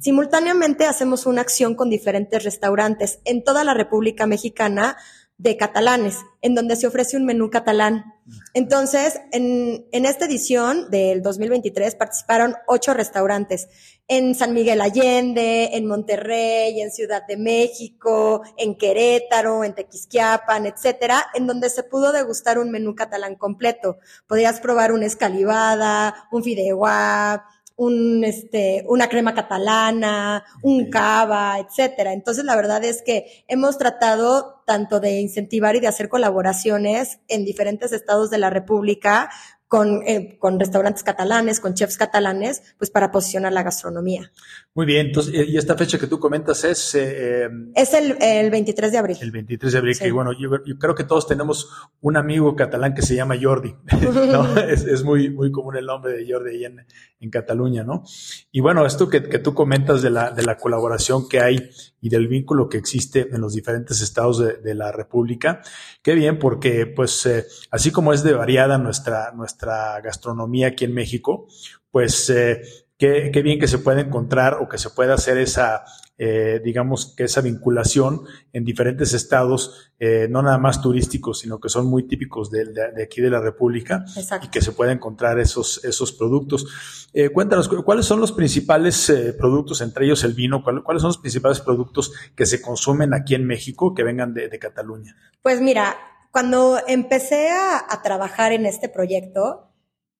Simultáneamente 0.00 0.86
hacemos 0.86 1.26
una 1.26 1.42
acción 1.42 1.74
con 1.74 1.90
diferentes 1.90 2.42
restaurantes 2.42 3.20
en 3.26 3.44
toda 3.44 3.64
la 3.64 3.74
República 3.74 4.26
Mexicana 4.26 4.96
de 5.36 5.56
catalanes, 5.56 6.18
en 6.42 6.54
donde 6.54 6.76
se 6.76 6.86
ofrece 6.86 7.16
un 7.16 7.24
menú 7.24 7.48
catalán. 7.50 8.04
Entonces, 8.52 9.20
en, 9.32 9.86
en, 9.90 10.04
esta 10.04 10.26
edición 10.26 10.90
del 10.90 11.22
2023 11.22 11.94
participaron 11.94 12.56
ocho 12.66 12.92
restaurantes 12.92 13.68
en 14.06 14.34
San 14.34 14.52
Miguel 14.52 14.82
Allende, 14.82 15.70
en 15.76 15.86
Monterrey, 15.86 16.80
en 16.80 16.90
Ciudad 16.90 17.26
de 17.26 17.38
México, 17.38 18.42
en 18.58 18.76
Querétaro, 18.76 19.64
en 19.64 19.74
Tequisquiapan, 19.74 20.66
etcétera, 20.66 21.24
en 21.32 21.46
donde 21.46 21.70
se 21.70 21.84
pudo 21.84 22.12
degustar 22.12 22.58
un 22.58 22.70
menú 22.70 22.94
catalán 22.94 23.36
completo. 23.36 23.98
Podías 24.26 24.60
probar 24.60 24.92
una 24.92 25.06
escalivada, 25.06 26.28
un 26.32 26.42
fideuá, 26.42 27.46
un, 27.80 28.24
este, 28.24 28.84
una 28.88 29.08
crema 29.08 29.32
catalana, 29.32 30.44
un 30.62 30.90
cava, 30.90 31.58
etcétera. 31.58 32.12
Entonces, 32.12 32.44
la 32.44 32.54
verdad 32.54 32.84
es 32.84 33.00
que 33.00 33.42
hemos 33.48 33.78
tratado 33.78 34.62
tanto 34.66 35.00
de 35.00 35.18
incentivar 35.18 35.76
y 35.76 35.80
de 35.80 35.86
hacer 35.86 36.10
colaboraciones 36.10 37.20
en 37.28 37.46
diferentes 37.46 37.92
estados 37.92 38.28
de 38.28 38.36
la 38.36 38.50
República 38.50 39.30
con, 39.70 40.02
eh, 40.04 40.36
con 40.40 40.58
restaurantes 40.58 41.04
catalanes, 41.04 41.60
con 41.60 41.74
chefs 41.74 41.96
catalanes, 41.96 42.74
pues 42.76 42.90
para 42.90 43.12
posicionar 43.12 43.52
la 43.52 43.62
gastronomía. 43.62 44.32
Muy 44.74 44.84
bien, 44.84 45.06
entonces, 45.06 45.32
y 45.32 45.56
esta 45.56 45.76
fecha 45.76 45.96
que 45.96 46.08
tú 46.08 46.18
comentas 46.18 46.64
es... 46.64 46.96
Eh, 46.96 47.48
es 47.76 47.94
el, 47.94 48.20
el, 48.20 48.50
23 48.50 48.90
de 48.90 48.98
abril. 48.98 49.18
El 49.20 49.30
23 49.30 49.72
de 49.72 49.78
abril, 49.78 49.96
que 49.96 50.10
bueno, 50.10 50.32
yo, 50.32 50.50
creo 50.76 50.96
que 50.96 51.04
todos 51.04 51.28
tenemos 51.28 51.70
un 52.00 52.16
amigo 52.16 52.56
catalán 52.56 52.94
que 52.94 53.02
se 53.02 53.14
llama 53.14 53.36
Jordi, 53.40 53.76
¿no? 54.32 54.58
es, 54.68 54.82
es, 54.82 55.04
muy, 55.04 55.30
muy 55.30 55.52
común 55.52 55.76
el 55.76 55.86
nombre 55.86 56.14
de 56.14 56.26
Jordi 56.28 56.50
ahí 56.50 56.64
en, 56.64 56.84
en 57.20 57.30
Cataluña, 57.30 57.84
¿no? 57.84 58.02
Y 58.50 58.58
bueno, 58.58 58.84
esto 58.84 59.08
que, 59.08 59.22
que 59.22 59.38
tú 59.38 59.54
comentas 59.54 60.02
de 60.02 60.10
la, 60.10 60.32
de 60.32 60.42
la 60.42 60.56
colaboración 60.56 61.28
que 61.28 61.38
hay 61.38 61.70
y 62.00 62.08
del 62.08 62.26
vínculo 62.26 62.68
que 62.68 62.78
existe 62.78 63.28
en 63.30 63.40
los 63.40 63.54
diferentes 63.54 64.00
estados 64.00 64.40
de, 64.40 64.54
de 64.54 64.74
la 64.74 64.90
República, 64.90 65.60
qué 66.02 66.14
bien, 66.14 66.40
porque 66.40 66.86
pues 66.86 67.24
eh, 67.26 67.46
así 67.70 67.92
como 67.92 68.12
es 68.12 68.24
de 68.24 68.32
variada 68.32 68.78
nuestra, 68.78 69.30
nuestra 69.32 69.59
gastronomía 69.60 70.68
aquí 70.68 70.84
en 70.84 70.94
México, 70.94 71.48
pues 71.90 72.30
eh, 72.30 72.62
qué, 72.96 73.30
qué, 73.32 73.42
bien 73.42 73.58
que 73.58 73.66
se 73.66 73.78
puede 73.78 74.02
encontrar 74.02 74.58
o 74.60 74.68
que 74.68 74.78
se 74.78 74.90
pueda 74.90 75.14
hacer 75.14 75.38
esa, 75.38 75.84
eh, 76.22 76.60
digamos, 76.62 77.14
que 77.16 77.24
esa 77.24 77.40
vinculación 77.40 78.20
en 78.52 78.62
diferentes 78.62 79.14
estados, 79.14 79.90
eh, 79.98 80.28
no 80.28 80.42
nada 80.42 80.58
más 80.58 80.82
turísticos, 80.82 81.38
sino 81.38 81.58
que 81.58 81.70
son 81.70 81.86
muy 81.86 82.06
típicos 82.06 82.50
de, 82.50 82.66
de, 82.66 82.92
de 82.94 83.02
aquí 83.02 83.22
de 83.22 83.30
la 83.30 83.40
República 83.40 84.04
Exacto. 84.14 84.46
y 84.46 84.50
que 84.50 84.60
se 84.60 84.72
pueda 84.72 84.92
encontrar 84.92 85.38
esos, 85.38 85.82
esos 85.82 86.12
productos. 86.12 87.08
Eh, 87.14 87.30
cuéntanos, 87.30 87.70
¿cuáles 87.70 88.04
son 88.04 88.20
los 88.20 88.32
principales 88.32 89.08
eh, 89.08 89.32
productos, 89.32 89.80
entre 89.80 90.04
ellos 90.04 90.22
el 90.24 90.34
vino? 90.34 90.62
¿cuál, 90.62 90.82
¿Cuáles 90.84 91.00
son 91.00 91.08
los 91.08 91.18
principales 91.18 91.60
productos 91.60 92.12
que 92.36 92.44
se 92.44 92.60
consumen 92.60 93.14
aquí 93.14 93.34
en 93.34 93.46
México 93.46 93.94
que 93.94 94.04
vengan 94.04 94.34
de, 94.34 94.50
de 94.50 94.58
Cataluña? 94.58 95.16
Pues 95.40 95.62
mira, 95.62 95.96
cuando 96.30 96.78
empecé 96.86 97.48
a, 97.48 97.84
a 97.88 98.02
trabajar 98.02 98.52
en 98.52 98.66
este 98.66 98.88
proyecto, 98.88 99.70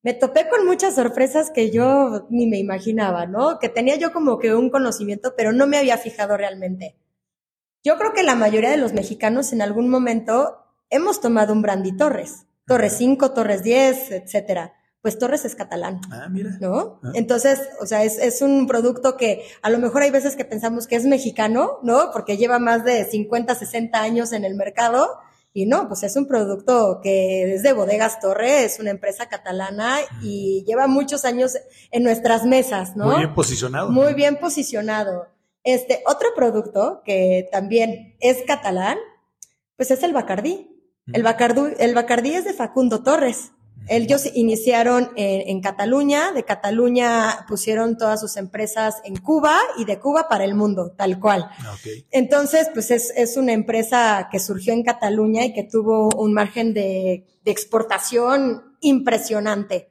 me 0.02 0.14
topé 0.14 0.49
con 0.49 0.64
muchas 0.67 0.95
sorpresas 0.95 1.50
que 1.50 1.71
yo 1.71 2.26
ni 2.31 2.47
me 2.47 2.59
imaginaba, 2.59 3.26
¿no? 3.26 3.59
Que 3.59 3.69
tenía 3.69 3.97
yo 3.97 4.12
como 4.12 4.38
que 4.38 4.55
un 4.55 4.71
conocimiento, 4.71 5.35
pero 5.37 5.52
no 5.52 5.67
me 5.67 5.76
había 5.76 5.99
fijado 5.99 6.37
realmente. 6.37 6.97
Yo 7.85 7.99
creo 7.99 8.12
que 8.12 8.23
la 8.23 8.35
mayoría 8.35 8.71
de 8.71 8.76
los 8.79 8.93
mexicanos 8.93 9.52
en 9.52 9.62
algún 9.62 9.88
momento 9.88 10.64
hemos 10.88 11.21
tomado 11.21 11.52
un 11.52 11.62
brandy 11.62 11.97
Torres, 11.97 12.47
Torres 12.67 12.95
5, 12.97 13.33
Torres 13.33 13.62
10, 13.62 14.11
etcétera. 14.12 14.75
Pues 15.02 15.19
Torres 15.19 15.47
es 15.47 15.55
catalán. 15.55 16.00
Ah, 16.11 16.29
mira. 16.31 16.59
¿No? 16.61 17.00
Ah. 17.02 17.12
Entonces, 17.14 17.61
o 17.81 17.87
sea, 17.87 18.05
es, 18.05 18.19
es 18.19 18.43
un 18.43 18.67
producto 18.67 19.17
que 19.17 19.43
a 19.62 19.71
lo 19.71 19.79
mejor 19.79 20.02
hay 20.02 20.11
veces 20.11 20.37
que 20.37 20.45
pensamos 20.45 20.87
que 20.87 20.97
es 20.97 21.05
mexicano, 21.05 21.79
¿no? 21.83 22.11
Porque 22.12 22.37
lleva 22.37 22.59
más 22.59 22.85
de 22.85 23.05
50, 23.05 23.55
60 23.55 24.00
años 24.00 24.33
en 24.33 24.45
el 24.45 24.55
mercado 24.57 25.19
y 25.52 25.66
no, 25.66 25.88
pues 25.88 26.04
es 26.04 26.16
un 26.16 26.26
producto 26.26 27.00
que 27.02 27.54
es 27.54 27.62
de 27.62 27.73
Bodegas 27.73 28.21
Torre, 28.21 28.64
es 28.64 28.78
una 28.78 28.90
empresa 28.90 29.28
catalana 29.28 29.99
y 30.23 30.64
lleva 30.66 30.87
muchos 30.87 31.25
años 31.25 31.57
en 31.90 32.04
nuestras 32.04 32.45
mesas, 32.45 32.97
¿no? 32.97 33.07
Muy 33.07 33.16
bien 33.16 33.35
posicionado. 33.35 33.90
Muy 33.90 34.14
bien 34.14 34.37
posicionado. 34.38 35.26
Este, 35.64 36.02
otro 36.07 36.28
producto 36.37 37.02
que 37.04 37.49
también 37.50 38.16
es 38.21 38.42
catalán, 38.47 38.99
pues 39.76 39.90
es 39.90 40.02
el 40.04 40.12
Bacardí. 40.12 40.69
El 41.12 41.25
Bacardí, 41.25 41.75
el 41.78 41.95
Bacardí 41.95 42.35
es 42.35 42.45
de 42.45 42.52
Facundo 42.52 43.02
Torres. 43.02 43.50
Ellos 43.88 44.28
iniciaron 44.34 45.10
en, 45.16 45.49
en, 45.49 45.60
Cataluña, 45.60 46.32
de 46.32 46.44
Cataluña 46.44 47.44
pusieron 47.49 47.96
todas 47.96 48.20
sus 48.20 48.37
empresas 48.37 48.96
en 49.04 49.16
Cuba 49.16 49.56
y 49.78 49.84
de 49.84 49.99
Cuba 49.99 50.28
para 50.28 50.44
el 50.44 50.54
mundo, 50.54 50.92
tal 50.96 51.18
cual. 51.18 51.50
Okay. 51.78 52.06
Entonces, 52.10 52.68
pues 52.72 52.90
es, 52.90 53.12
es, 53.16 53.37
una 53.37 53.52
empresa 53.52 54.28
que 54.30 54.38
surgió 54.38 54.72
en 54.72 54.82
Cataluña 54.82 55.44
y 55.44 55.52
que 55.52 55.64
tuvo 55.64 56.08
un 56.10 56.32
margen 56.32 56.72
de, 56.75 57.26
de 57.44 57.50
exportación 57.50 58.76
impresionante. 58.80 59.89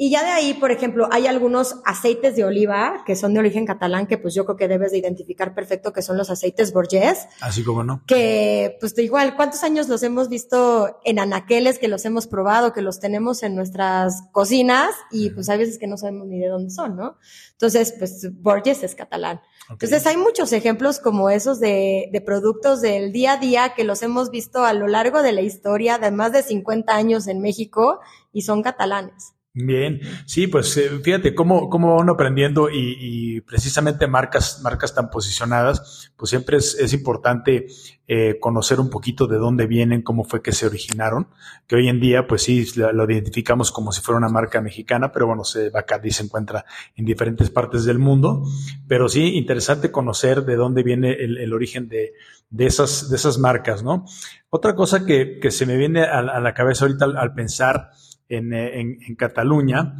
Y 0.00 0.10
ya 0.10 0.22
de 0.22 0.30
ahí, 0.30 0.54
por 0.54 0.70
ejemplo, 0.70 1.08
hay 1.10 1.26
algunos 1.26 1.80
aceites 1.84 2.36
de 2.36 2.44
oliva 2.44 3.02
que 3.04 3.16
son 3.16 3.34
de 3.34 3.40
origen 3.40 3.66
catalán 3.66 4.06
que 4.06 4.16
pues 4.16 4.32
yo 4.32 4.44
creo 4.44 4.56
que 4.56 4.68
debes 4.68 4.92
de 4.92 4.98
identificar 4.98 5.56
perfecto 5.56 5.92
que 5.92 6.02
son 6.02 6.16
los 6.16 6.30
aceites 6.30 6.72
Borges. 6.72 7.26
Así 7.40 7.64
como 7.64 7.82
no. 7.82 8.04
Que 8.06 8.76
pues 8.78 8.94
de 8.94 9.02
igual, 9.02 9.34
¿cuántos 9.34 9.64
años 9.64 9.88
los 9.88 10.04
hemos 10.04 10.28
visto 10.28 11.00
en 11.04 11.18
anaqueles, 11.18 11.80
que 11.80 11.88
los 11.88 12.04
hemos 12.04 12.28
probado, 12.28 12.72
que 12.72 12.80
los 12.80 13.00
tenemos 13.00 13.42
en 13.42 13.56
nuestras 13.56 14.22
cocinas 14.30 14.90
y 15.10 15.30
pues 15.30 15.48
hay 15.48 15.58
veces 15.58 15.80
que 15.80 15.88
no 15.88 15.96
sabemos 15.96 16.28
ni 16.28 16.38
de 16.38 16.46
dónde 16.46 16.70
son, 16.70 16.94
¿no? 16.94 17.18
Entonces, 17.50 17.92
pues 17.98 18.28
Borges 18.40 18.84
es 18.84 18.94
catalán. 18.94 19.40
Okay. 19.64 19.74
Entonces 19.88 20.06
hay 20.06 20.16
muchos 20.16 20.52
ejemplos 20.52 21.00
como 21.00 21.28
esos 21.28 21.58
de, 21.58 22.08
de 22.12 22.20
productos 22.20 22.80
del 22.80 23.10
día 23.10 23.32
a 23.32 23.36
día 23.38 23.74
que 23.74 23.82
los 23.82 24.00
hemos 24.04 24.30
visto 24.30 24.64
a 24.64 24.74
lo 24.74 24.86
largo 24.86 25.22
de 25.22 25.32
la 25.32 25.40
historia 25.40 25.98
de 25.98 26.12
más 26.12 26.30
de 26.30 26.44
50 26.44 26.94
años 26.94 27.26
en 27.26 27.40
México 27.40 27.98
y 28.32 28.42
son 28.42 28.62
catalanes. 28.62 29.34
Bien, 29.60 30.00
sí, 30.24 30.46
pues 30.46 30.76
eh, 30.76 30.88
fíjate 31.02 31.34
cómo, 31.34 31.68
cómo 31.68 31.96
van 31.96 32.08
aprendiendo 32.08 32.70
y, 32.70 32.96
y, 33.00 33.40
precisamente 33.40 34.06
marcas, 34.06 34.60
marcas 34.62 34.94
tan 34.94 35.10
posicionadas, 35.10 36.12
pues 36.16 36.30
siempre 36.30 36.58
es, 36.58 36.76
es 36.78 36.92
importante 36.92 37.66
eh, 38.06 38.38
conocer 38.38 38.78
un 38.78 38.88
poquito 38.88 39.26
de 39.26 39.36
dónde 39.36 39.66
vienen, 39.66 40.02
cómo 40.02 40.22
fue 40.22 40.42
que 40.42 40.52
se 40.52 40.66
originaron, 40.66 41.26
que 41.66 41.74
hoy 41.74 41.88
en 41.88 41.98
día 41.98 42.28
pues 42.28 42.42
sí 42.42 42.66
lo, 42.76 42.92
lo 42.92 43.10
identificamos 43.10 43.72
como 43.72 43.90
si 43.90 44.00
fuera 44.00 44.18
una 44.18 44.28
marca 44.28 44.60
mexicana, 44.60 45.10
pero 45.10 45.26
bueno, 45.26 45.42
se, 45.42 45.70
Bacardi 45.70 46.12
se 46.12 46.22
encuentra 46.22 46.64
en 46.94 47.04
diferentes 47.04 47.50
partes 47.50 47.84
del 47.84 47.98
mundo, 47.98 48.44
pero 48.86 49.08
sí 49.08 49.36
interesante 49.36 49.90
conocer 49.90 50.44
de 50.44 50.54
dónde 50.54 50.84
viene 50.84 51.14
el, 51.14 51.36
el 51.36 51.52
origen 51.52 51.88
de, 51.88 52.12
de, 52.50 52.66
esas, 52.66 53.10
de 53.10 53.16
esas 53.16 53.38
marcas, 53.38 53.82
¿no? 53.82 54.04
Otra 54.50 54.76
cosa 54.76 55.04
que, 55.04 55.40
que 55.40 55.50
se 55.50 55.66
me 55.66 55.76
viene 55.76 56.04
a, 56.04 56.20
a 56.20 56.40
la 56.40 56.54
cabeza 56.54 56.84
ahorita 56.84 57.06
al, 57.06 57.16
al 57.16 57.34
pensar, 57.34 57.90
en, 58.28 58.52
en, 58.52 58.98
en 59.02 59.14
Cataluña 59.16 59.94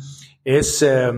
es, 0.44 0.82
eh, 0.82 1.12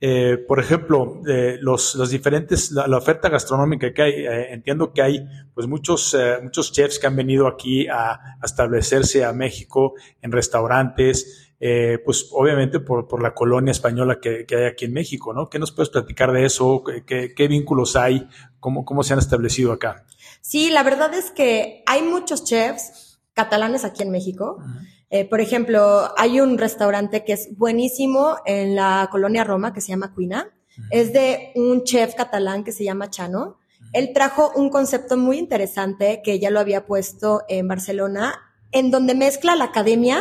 eh, 0.00 0.36
por 0.46 0.60
ejemplo, 0.60 1.22
eh, 1.26 1.56
los, 1.60 1.94
los 1.94 2.10
diferentes, 2.10 2.70
la, 2.72 2.86
la, 2.86 2.98
oferta 2.98 3.28
gastronómica 3.28 3.92
que 3.94 4.02
hay. 4.02 4.12
Eh, 4.12 4.52
entiendo 4.52 4.92
que 4.92 5.02
hay 5.02 5.26
pues 5.54 5.66
muchos, 5.66 6.14
eh, 6.14 6.38
muchos 6.42 6.72
chefs 6.72 6.98
que 6.98 7.06
han 7.06 7.16
venido 7.16 7.46
aquí 7.46 7.88
a, 7.88 8.12
a 8.12 8.44
establecerse 8.44 9.24
a 9.24 9.32
México 9.32 9.94
en 10.20 10.32
restaurantes, 10.32 11.54
eh, 11.58 11.98
pues 12.04 12.28
obviamente 12.32 12.80
por, 12.80 13.08
por 13.08 13.22
la 13.22 13.32
colonia 13.32 13.70
española 13.72 14.18
que, 14.20 14.44
que, 14.44 14.56
hay 14.56 14.64
aquí 14.66 14.84
en 14.84 14.92
México, 14.92 15.32
¿no? 15.32 15.48
¿Qué 15.48 15.58
nos 15.58 15.72
puedes 15.72 15.88
platicar 15.88 16.30
de 16.32 16.44
eso? 16.44 16.84
¿Qué, 17.06 17.32
qué 17.34 17.48
vínculos 17.48 17.96
hay? 17.96 18.28
¿Cómo, 18.60 18.84
¿Cómo 18.84 19.02
se 19.02 19.14
han 19.14 19.18
establecido 19.18 19.72
acá? 19.72 20.04
Sí, 20.42 20.68
la 20.68 20.82
verdad 20.82 21.14
es 21.14 21.30
que 21.30 21.82
hay 21.86 22.02
muchos 22.02 22.44
chefs 22.44 23.18
catalanes 23.32 23.84
aquí 23.84 24.02
en 24.02 24.10
México. 24.10 24.58
Uh 24.58 24.62
-huh. 24.62 24.95
Eh, 25.10 25.24
por 25.24 25.40
ejemplo, 25.40 26.12
hay 26.16 26.40
un 26.40 26.58
restaurante 26.58 27.24
que 27.24 27.32
es 27.34 27.56
buenísimo 27.56 28.36
en 28.44 28.74
la 28.74 29.08
colonia 29.10 29.44
Roma 29.44 29.72
que 29.72 29.80
se 29.80 29.88
llama 29.88 30.12
Cuina. 30.12 30.48
Uh 30.48 30.80
-huh. 30.82 30.88
Es 30.90 31.12
de 31.12 31.52
un 31.54 31.84
chef 31.84 32.14
catalán 32.14 32.64
que 32.64 32.72
se 32.72 32.84
llama 32.84 33.08
Chano. 33.08 33.40
Uh 33.40 33.50
-huh. 33.50 33.90
Él 33.92 34.12
trajo 34.12 34.52
un 34.56 34.68
concepto 34.70 35.16
muy 35.16 35.38
interesante 35.38 36.20
que 36.24 36.38
ya 36.38 36.50
lo 36.50 36.60
había 36.60 36.86
puesto 36.86 37.42
en 37.48 37.68
Barcelona, 37.68 38.34
en 38.72 38.90
donde 38.90 39.14
mezcla 39.14 39.54
la 39.54 39.64
academia 39.64 40.20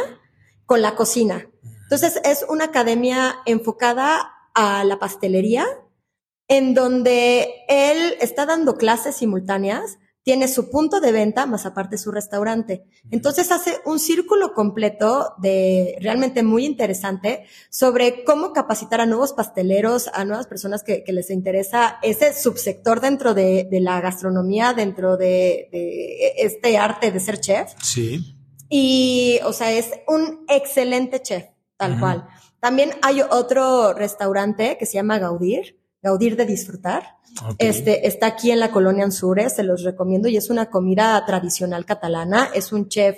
con 0.65 0.81
la 0.81 0.95
cocina. 0.95 1.47
Entonces, 1.83 2.19
es 2.23 2.45
una 2.47 2.65
academia 2.65 3.35
enfocada 3.45 4.31
a 4.53 4.83
la 4.83 4.97
pastelería, 4.97 5.65
en 6.47 6.73
donde 6.73 7.47
él 7.67 8.15
está 8.21 8.45
dando 8.45 8.75
clases 8.75 9.17
simultáneas 9.17 9.97
tiene 10.25 10.47
su 10.47 10.71
punto 10.71 11.01
de 11.01 11.11
venta, 11.11 11.45
más 11.45 11.67
aparte 11.67 11.99
su 11.99 12.11
restaurante. 12.11 12.83
Entonces 13.11 13.51
hace 13.51 13.77
un 13.85 13.99
círculo 13.99 14.55
completo 14.55 15.35
de 15.37 15.95
realmente 16.01 16.41
muy 16.41 16.65
interesante 16.65 17.45
sobre 17.69 18.23
cómo 18.23 18.51
capacitar 18.51 19.01
a 19.01 19.05
nuevos 19.05 19.33
pasteleros, 19.33 20.09
a 20.11 20.25
nuevas 20.25 20.47
personas 20.47 20.81
que, 20.81 21.03
que 21.03 21.13
les 21.13 21.29
interesa 21.29 21.99
ese 22.01 22.33
subsector 22.33 23.01
dentro 23.01 23.35
de, 23.35 23.67
de 23.69 23.79
la 23.79 24.01
gastronomía, 24.01 24.73
dentro 24.73 25.15
de, 25.15 25.69
de, 25.71 26.33
este 26.37 26.75
arte 26.79 27.11
de 27.11 27.19
ser 27.19 27.39
chef. 27.39 27.73
Sí. 27.83 28.35
Y, 28.67 29.39
o 29.45 29.53
sea, 29.53 29.73
es 29.73 29.91
un 30.07 30.43
excelente 30.49 31.21
chef, 31.21 31.45
tal 31.77 31.91
uh 31.91 31.95
-huh. 31.95 31.99
cual. 31.99 32.27
También 32.59 32.89
hay 33.03 33.21
otro 33.21 33.93
restaurante 33.93 34.77
que 34.79 34.87
se 34.87 34.93
llama 34.93 35.19
Gaudir, 35.19 35.77
Gaudir 36.05 36.35
de 36.37 36.45
Disfrutar 36.45 37.15
Okay. 37.43 37.67
Este, 37.67 38.07
está 38.07 38.27
aquí 38.27 38.51
en 38.51 38.59
la 38.59 38.71
colonia 38.71 39.03
Anzures, 39.03 39.55
se 39.55 39.63
los 39.63 39.83
recomiendo 39.83 40.29
y 40.29 40.37
es 40.37 40.49
una 40.49 40.69
comida 40.69 41.21
tradicional 41.25 41.85
catalana. 41.85 42.49
Es 42.53 42.71
un 42.71 42.87
chef 42.87 43.17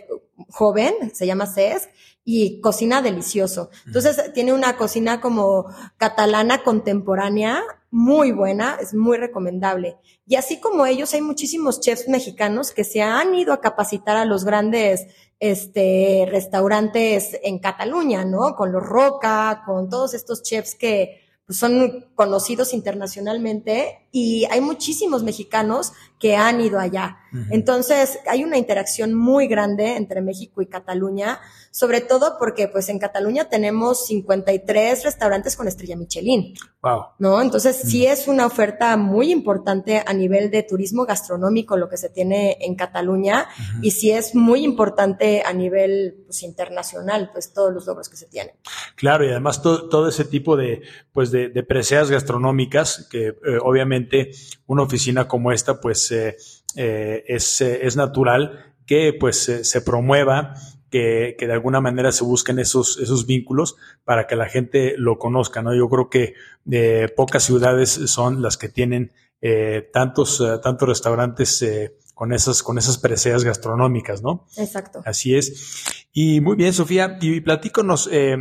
joven, 0.49 0.93
se 1.13 1.27
llama 1.27 1.45
Cesc, 1.45 1.89
y 2.23 2.59
cocina 2.59 3.01
delicioso. 3.01 3.69
Entonces, 3.85 4.17
mm. 4.17 4.33
tiene 4.33 4.53
una 4.53 4.75
cocina 4.75 5.21
como 5.21 5.67
catalana 5.97 6.63
contemporánea, 6.63 7.63
muy 7.89 8.31
buena, 8.31 8.77
es 8.81 8.93
muy 8.93 9.17
recomendable. 9.17 9.97
Y 10.25 10.35
así 10.35 10.59
como 10.59 10.85
ellos, 10.85 11.13
hay 11.13 11.21
muchísimos 11.21 11.79
chefs 11.79 12.09
mexicanos 12.09 12.71
que 12.71 12.83
se 12.83 13.01
han 13.01 13.33
ido 13.33 13.53
a 13.53 13.61
capacitar 13.61 14.17
a 14.17 14.25
los 14.25 14.43
grandes 14.43 15.07
este, 15.39 16.27
restaurantes 16.29 17.39
en 17.43 17.59
Cataluña, 17.59 18.25
¿no? 18.25 18.55
Con 18.55 18.71
los 18.71 18.83
Roca, 18.83 19.63
con 19.65 19.89
todos 19.89 20.13
estos 20.13 20.43
chefs 20.43 20.75
que, 20.75 21.26
pues 21.47 21.59
son 21.59 22.05
conocidos 22.13 22.73
internacionalmente 22.73 24.05
y 24.11 24.45
hay 24.51 24.59
muchísimos 24.59 25.23
mexicanos 25.23 25.93
que 26.19 26.35
han 26.35 26.61
ido 26.61 26.79
allá. 26.79 27.17
Uh 27.31 27.37
-huh. 27.37 27.47
Entonces, 27.51 28.19
hay 28.27 28.43
una 28.43 28.57
interacción 28.57 29.13
muy 29.13 29.47
grande 29.47 29.95
entre 29.97 30.21
México 30.21 30.61
y 30.61 30.67
Cataluña, 30.67 31.39
sobre 31.71 32.01
todo 32.01 32.37
porque 32.39 32.67
pues 32.67 32.89
en 32.89 32.97
Cataluña 32.97 33.49
tenemos 33.49 34.07
53 34.07 35.03
restaurantes 35.03 35.55
con 35.55 35.67
estrella 35.67 35.95
Michelin. 35.95 36.55
Wow. 36.81 37.01
¿No? 37.19 37.41
Entonces 37.41 37.75
sí 37.75 38.05
es 38.05 38.27
una 38.27 38.45
oferta 38.45 38.97
muy 38.97 39.31
importante 39.31 40.01
a 40.05 40.13
nivel 40.13 40.49
de 40.49 40.63
turismo 40.63 41.05
gastronómico 41.05 41.77
lo 41.77 41.89
que 41.89 41.97
se 41.97 42.09
tiene 42.09 42.57
en 42.61 42.75
Cataluña 42.75 43.47
y 43.81 43.91
sí 43.91 44.11
es 44.11 44.33
muy 44.33 44.63
importante 44.63 45.43
a 45.45 45.53
nivel 45.53 46.23
pues, 46.25 46.43
internacional, 46.43 47.29
pues 47.31 47.53
todos 47.53 47.73
los 47.73 47.85
logros 47.85 48.09
que 48.09 48.17
se 48.17 48.25
tienen. 48.25 48.55
Claro, 48.95 49.25
y 49.25 49.29
además 49.29 49.61
todo 49.61 50.07
ese 50.07 50.25
tipo 50.25 50.55
de, 50.55 50.81
pues 51.11 51.29
de, 51.31 51.49
de 51.49 51.63
preseas 51.63 52.09
gastronómicas 52.09 53.07
que 53.11 53.27
eh, 53.27 53.35
obviamente 53.61 54.31
una 54.65 54.83
oficina 54.83 55.27
como 55.27 55.51
esta 55.51 55.79
pues 55.79 56.06
eh, 56.11 56.37
eh, 56.75 57.23
es, 57.27 57.61
es 57.61 57.95
natural 57.95 58.73
que 58.85 59.13
pues 59.19 59.37
se 59.61 59.81
promueva 59.81 60.53
que, 60.89 61.35
que, 61.37 61.47
de 61.47 61.53
alguna 61.53 61.81
manera 61.81 62.11
se 62.11 62.23
busquen 62.23 62.59
esos, 62.59 62.97
esos 62.97 63.25
vínculos 63.25 63.75
para 64.05 64.27
que 64.27 64.35
la 64.35 64.47
gente 64.47 64.95
lo 64.97 65.17
conozca, 65.19 65.61
¿no? 65.61 65.75
Yo 65.75 65.89
creo 65.89 66.09
que 66.09 66.33
eh, 66.71 67.09
pocas 67.15 67.43
ciudades 67.43 67.89
son 67.89 68.41
las 68.41 68.57
que 68.57 68.69
tienen 68.69 69.11
eh, 69.41 69.89
tantos, 69.91 70.41
eh, 70.41 70.59
tantos 70.61 70.87
restaurantes 70.87 71.65
con 72.13 72.33
esas, 72.33 72.63
con 72.63 72.77
esas 72.77 72.97
preseas 72.97 73.43
gastronómicas, 73.43 74.23
¿no? 74.23 74.45
Exacto. 74.57 75.01
Así 75.05 75.35
es. 75.35 76.06
Y 76.19 76.41
muy 76.41 76.55
bien, 76.55 76.73
Sofía, 76.73 77.19
y 77.21 77.41
platíconos, 77.41 78.09
eh, 78.11 78.37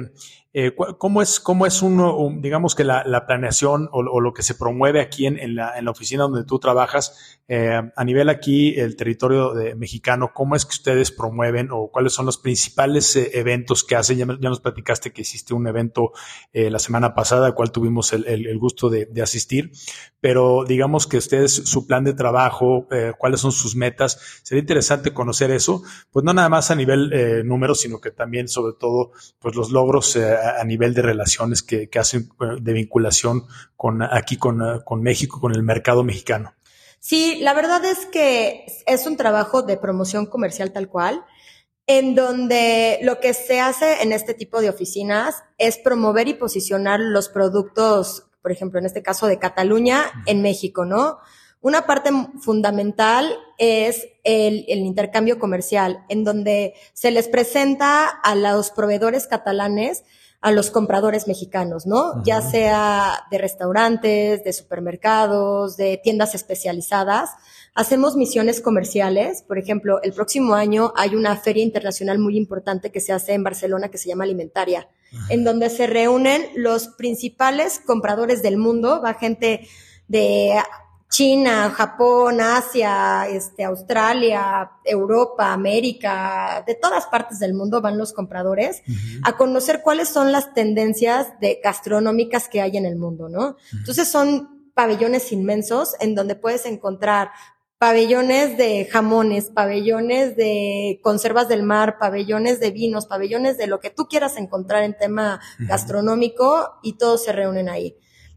eh, 0.59 0.75
¿Cómo 0.97 1.21
es, 1.21 1.39
cómo 1.39 1.67
es 1.67 1.83
uno, 1.83 2.17
digamos 2.39 2.75
que 2.75 2.83
la, 2.83 3.05
la 3.05 3.27
planeación 3.27 3.91
o, 3.93 4.23
lo 4.23 4.33
que 4.33 4.43
se 4.43 4.55
promueve 4.55 5.03
aquí 5.03 5.27
en, 5.27 5.39
en, 5.39 5.55
la, 5.55 5.77
en, 5.77 5.85
la, 5.85 5.91
oficina 5.91 6.23
donde 6.23 6.47
tú 6.47 6.59
trabajas, 6.59 7.39
eh, 7.47 7.79
a 7.95 8.05
nivel 8.05 8.31
aquí, 8.31 8.75
el 8.75 8.97
territorio 8.97 9.53
mexicano, 9.77 10.31
cómo 10.33 10.57
es 10.57 10.65
que 10.65 10.71
ustedes 10.71 11.11
promueven 11.11 11.69
o 11.73 11.91
cuáles 11.93 12.15
son 12.15 12.25
los 12.25 12.39
principales 12.39 13.15
eventos 13.17 13.85
que 13.85 13.97
hacen? 13.97 14.17
Ya, 14.17 14.27
ya, 14.27 14.49
nos 14.49 14.61
platicaste 14.61 15.13
que 15.13 15.21
hiciste 15.21 15.53
un 15.53 15.67
evento 15.67 16.13
la 16.55 16.79
semana 16.79 17.15
pasada, 17.15 17.49
al 17.49 17.55
cual 17.55 17.71
tuvimos 17.71 18.15
el, 18.15 18.27
el, 18.27 18.59
gusto 18.59 18.89
de, 18.89 19.05
de, 19.05 19.21
asistir, 19.21 19.73
pero 20.21 20.65
digamos 20.67 21.07
que 21.07 21.19
ustedes, 21.19 21.53
su 21.53 21.87
plan 21.87 22.03
de 22.05 22.15
trabajo, 22.15 22.89
cuáles 23.19 23.41
son 23.41 23.53
sus 23.53 23.77
metas, 23.77 24.41
sería 24.43 24.63
interesante 24.63 25.13
conocer 25.13 25.51
eso, 25.51 25.83
pues 26.11 26.25
no 26.25 26.33
nada 26.33 26.49
más 26.49 26.71
a 26.71 26.75
nivel 26.75 27.13
eh, 27.13 27.43
números, 27.67 27.81
sino 27.81 28.01
que 28.01 28.11
también, 28.11 28.49
sobre 28.49 28.75
todo, 28.79 29.13
pues 29.39 29.57
los 29.57 29.71
logros 29.71 30.17
a 30.17 30.63
nivel 30.65 30.95
de 30.95 31.03
relaciones 31.03 31.63
que, 31.63 31.89
que 31.89 31.99
hacen 31.99 32.29
de 32.61 32.73
vinculación 32.73 33.47
con 33.77 34.03
aquí 34.03 34.37
con, 34.37 34.83
con, 34.85 35.03
México, 35.03 35.41
con 35.41 35.53
el 35.53 35.63
mercado 35.63 36.05
mexicano. 36.05 36.55
Sí, 37.01 37.39
la 37.41 37.55
verdad 37.55 37.85
es 37.85 38.07
que 38.07 38.67
es 38.87 39.07
un 39.07 39.17
trabajo 39.17 39.63
de 39.63 39.77
promoción 39.77 40.27
comercial 40.27 40.73
tal 40.73 40.89
cual, 40.89 41.25
en 41.87 42.15
donde 42.15 42.99
lo 43.03 43.21
que 43.21 43.33
se 43.35 43.61
hace 43.61 44.03
en 44.03 44.13
este 44.13 44.35
tipo 44.35 44.61
de 44.61 44.71
oficinas 44.71 45.45
es 45.59 45.79
promover 45.79 46.29
y 46.29 46.35
posicionar 46.35 47.01
los 47.01 47.29
productos, 47.29 48.29
por 48.43 48.51
ejemplo, 48.51 48.79
en 48.79 48.87
este 48.87 49.03
caso 49.03 49.27
de 49.27 49.39
Cataluña, 49.39 50.03
en 50.27 50.43
México, 50.43 50.85
¿no? 50.85 51.19
Una 51.67 51.85
parte 51.85 52.11
fundamental 52.39 53.37
es 53.59 54.07
el, 54.23 54.65
el, 54.69 54.79
intercambio 54.79 55.41
comercial, 55.41 56.05
en 56.09 56.23
donde 56.23 56.75
se 56.93 57.11
les 57.11 57.27
presenta 57.27 58.07
a 58.07 58.37
los 58.37 58.71
proveedores 58.71 59.27
catalanes 59.27 60.05
a 60.41 60.53
los 60.53 60.71
compradores 60.71 61.27
mexicanos, 61.27 61.85
¿no? 61.85 62.23
Ya 62.23 62.41
sea 62.41 63.25
de 63.33 63.39
restaurantes, 63.39 64.45
de 64.45 64.53
supermercados, 64.53 65.77
de 65.77 66.01
tiendas 66.01 66.37
especializadas. 66.37 67.31
Hacemos 67.75 68.15
misiones 68.15 68.61
comerciales. 68.61 69.43
Por 69.43 69.59
ejemplo, 69.59 70.01
el 70.05 70.13
próximo 70.13 70.55
año 70.55 70.93
hay 70.95 71.17
una 71.17 71.37
feria 71.37 71.65
internacional 71.65 72.21
muy 72.21 72.37
importante 72.37 72.93
que 72.93 73.01
se 73.01 73.13
hace 73.13 73.33
en 73.33 73.43
Barcelona 73.43 73.89
que 73.89 73.99
se 73.99 74.09
llama 74.09 74.23
Alimentaria, 74.23 74.89
en 75.31 75.43
donde 75.43 75.69
se 75.69 75.89
reúnen 75.89 76.47
los 76.55 76.87
principales 76.91 77.81
compradores 77.85 78.41
del 78.41 78.57
mundo. 78.57 79.03
Va 79.03 79.15
gente 79.15 79.67
de 80.07 80.61
China, 81.09 81.71
Japón, 81.71 82.41
Asia, 82.41 83.29
este, 83.29 83.65
Australia, 83.65 84.73
Europa, 84.85 85.53
América, 85.53 86.65
de 86.67 86.75
todas 86.75 87.07
partes 87.07 87.39
del 87.39 87.55
mundo 87.55 87.81
van 87.81 87.97
los 87.97 88.13
compradores 88.13 88.83
uh 88.87 88.91
-huh. 88.91 89.21
a 89.25 89.37
conocer 89.37 89.83
cuáles 89.83 90.09
son 90.09 90.33
las 90.33 90.53
tendencias 90.53 91.29
de 91.41 91.61
gastronómicas 91.63 92.49
que 92.49 92.61
hay 92.61 92.77
en 92.77 92.87
el 92.87 92.97
mundo, 92.97 93.29
¿no? 93.29 93.41
Uh 93.41 93.53
-huh. 93.53 93.79
Entonces 93.79 94.09
son 94.09 94.71
pabellones 94.75 95.33
inmensos 95.33 95.95
en 96.01 96.15
donde 96.15 96.35
puedes 96.35 96.67
encontrar 96.67 97.31
pabellones 97.79 98.57
de 98.57 98.87
jamones, 98.87 99.51
pabellones 99.51 100.35
de 100.37 100.99
conservas 101.03 101.49
del 101.49 101.63
mar, 101.63 101.99
pabellones 101.99 102.59
de 102.59 102.71
vinos, 102.71 103.07
pabellones 103.07 103.59
de 103.59 103.67
lo 103.67 103.81
que 103.81 103.91
tú 103.91 104.07
quieras 104.09 104.37
encontrar 104.39 104.83
en 104.83 104.97
tema 104.97 105.35
uh 105.35 105.63
-huh. 105.63 105.69
gastronómico 105.69 106.79
y 106.83 106.97
todos 106.99 107.25
se 107.25 107.33
reúnen 107.33 107.69
ahí. 107.69 107.97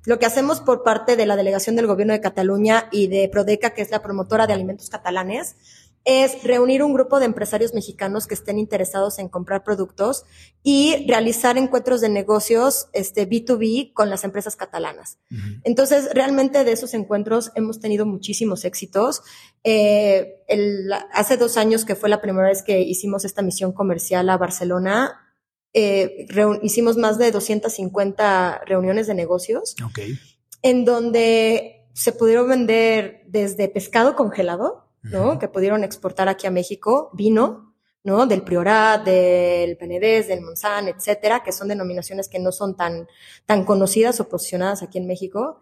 Lo 0.09 0.17
que 0.17 0.25
hacemos 0.25 0.59
por 0.59 0.81
parte 0.81 1.15
de 1.15 1.27
la 1.27 1.35
delegación 1.35 1.75
del 1.75 1.85
gobierno 1.85 2.13
de 2.13 2.19
Cataluña 2.19 2.89
y 2.91 3.05
de 3.09 3.29
Prodeca, 3.29 3.75
que 3.75 3.83
es 3.83 3.91
la 3.91 4.01
promotora 4.01 4.47
de 4.47 4.53
alimentos 4.53 4.89
catalanes, 4.89 5.55
es 6.03 6.43
reunir 6.43 6.81
un 6.81 6.95
grupo 6.95 7.19
de 7.19 7.27
empresarios 7.27 7.75
mexicanos 7.75 8.25
que 8.25 8.33
estén 8.33 8.57
interesados 8.57 9.19
en 9.19 9.29
comprar 9.29 9.63
productos 9.63 10.25
y 10.63 11.05
realizar 11.07 11.59
encuentros 11.59 12.01
de 12.01 12.09
negocios 12.09 12.87
este, 12.93 13.29
B2B 13.29 13.93
con 13.93 14.09
las 14.09 14.23
empresas 14.23 14.55
catalanas. 14.55 15.19
Uh 15.29 15.35
-huh. 15.35 15.61
Entonces, 15.63 16.09
realmente 16.11 16.63
de 16.63 16.71
esos 16.71 16.95
encuentros 16.95 17.51
hemos 17.53 17.79
tenido 17.79 18.07
muchísimos 18.07 18.65
éxitos. 18.65 19.21
Eh, 19.63 20.41
el, 20.47 20.91
hace 21.13 21.37
dos 21.37 21.55
años 21.55 21.85
que 21.85 21.93
fue 21.93 22.09
la 22.09 22.19
primera 22.19 22.47
vez 22.47 22.63
que 22.63 22.81
hicimos 22.81 23.25
esta 23.25 23.43
misión 23.43 23.73
comercial 23.73 24.27
a 24.31 24.37
Barcelona, 24.37 25.28
eh, 25.73 26.27
hicimos 26.61 26.97
más 26.97 27.17
de 27.17 27.31
250 27.31 28.61
reuniones 28.65 29.07
de 29.07 29.13
negocios, 29.13 29.75
okay. 29.85 30.17
en 30.61 30.85
donde 30.85 31.87
se 31.93 32.11
pudieron 32.11 32.49
vender 32.49 33.23
desde 33.27 33.67
pescado 33.67 34.15
congelado, 34.15 34.85
¿no? 35.01 35.23
Uh 35.23 35.33
-huh. 35.33 35.39
Que 35.39 35.47
pudieron 35.47 35.83
exportar 35.83 36.29
aquí 36.29 36.47
a 36.47 36.51
México, 36.51 37.09
vino, 37.13 37.75
¿no? 38.03 38.25
Del 38.25 38.41
Priorat, 38.41 39.03
del 39.03 39.77
Penedés, 39.77 40.27
del 40.27 40.41
Monsanto, 40.41 40.91
etcétera, 40.91 41.43
que 41.43 41.51
son 41.51 41.67
denominaciones 41.67 42.29
que 42.29 42.39
no 42.39 42.51
son 42.51 42.75
tan, 42.75 43.07
tan 43.45 43.65
conocidas 43.65 44.19
o 44.19 44.29
posicionadas 44.29 44.81
aquí 44.81 44.97
en 44.97 45.07
México 45.07 45.61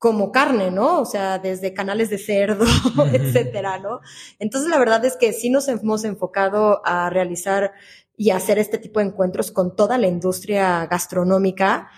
como 0.00 0.32
carne, 0.32 0.70
¿no? 0.70 0.98
O 0.98 1.04
sea, 1.04 1.38
desde 1.38 1.74
canales 1.74 2.08
de 2.08 2.16
cerdo, 2.16 2.64
etcétera, 3.12 3.78
¿no? 3.78 4.00
Entonces, 4.38 4.70
la 4.70 4.78
verdad 4.78 5.04
es 5.04 5.14
que 5.18 5.34
sí 5.34 5.50
nos 5.50 5.68
hemos 5.68 6.04
enfocado 6.04 6.80
a 6.86 7.10
realizar 7.10 7.72
y 8.16 8.30
hacer 8.30 8.58
este 8.58 8.78
tipo 8.78 8.98
de 8.98 9.06
encuentros 9.06 9.50
con 9.50 9.76
toda 9.76 9.98
la 9.98 10.06
industria 10.06 10.86
gastronómica 10.86 11.90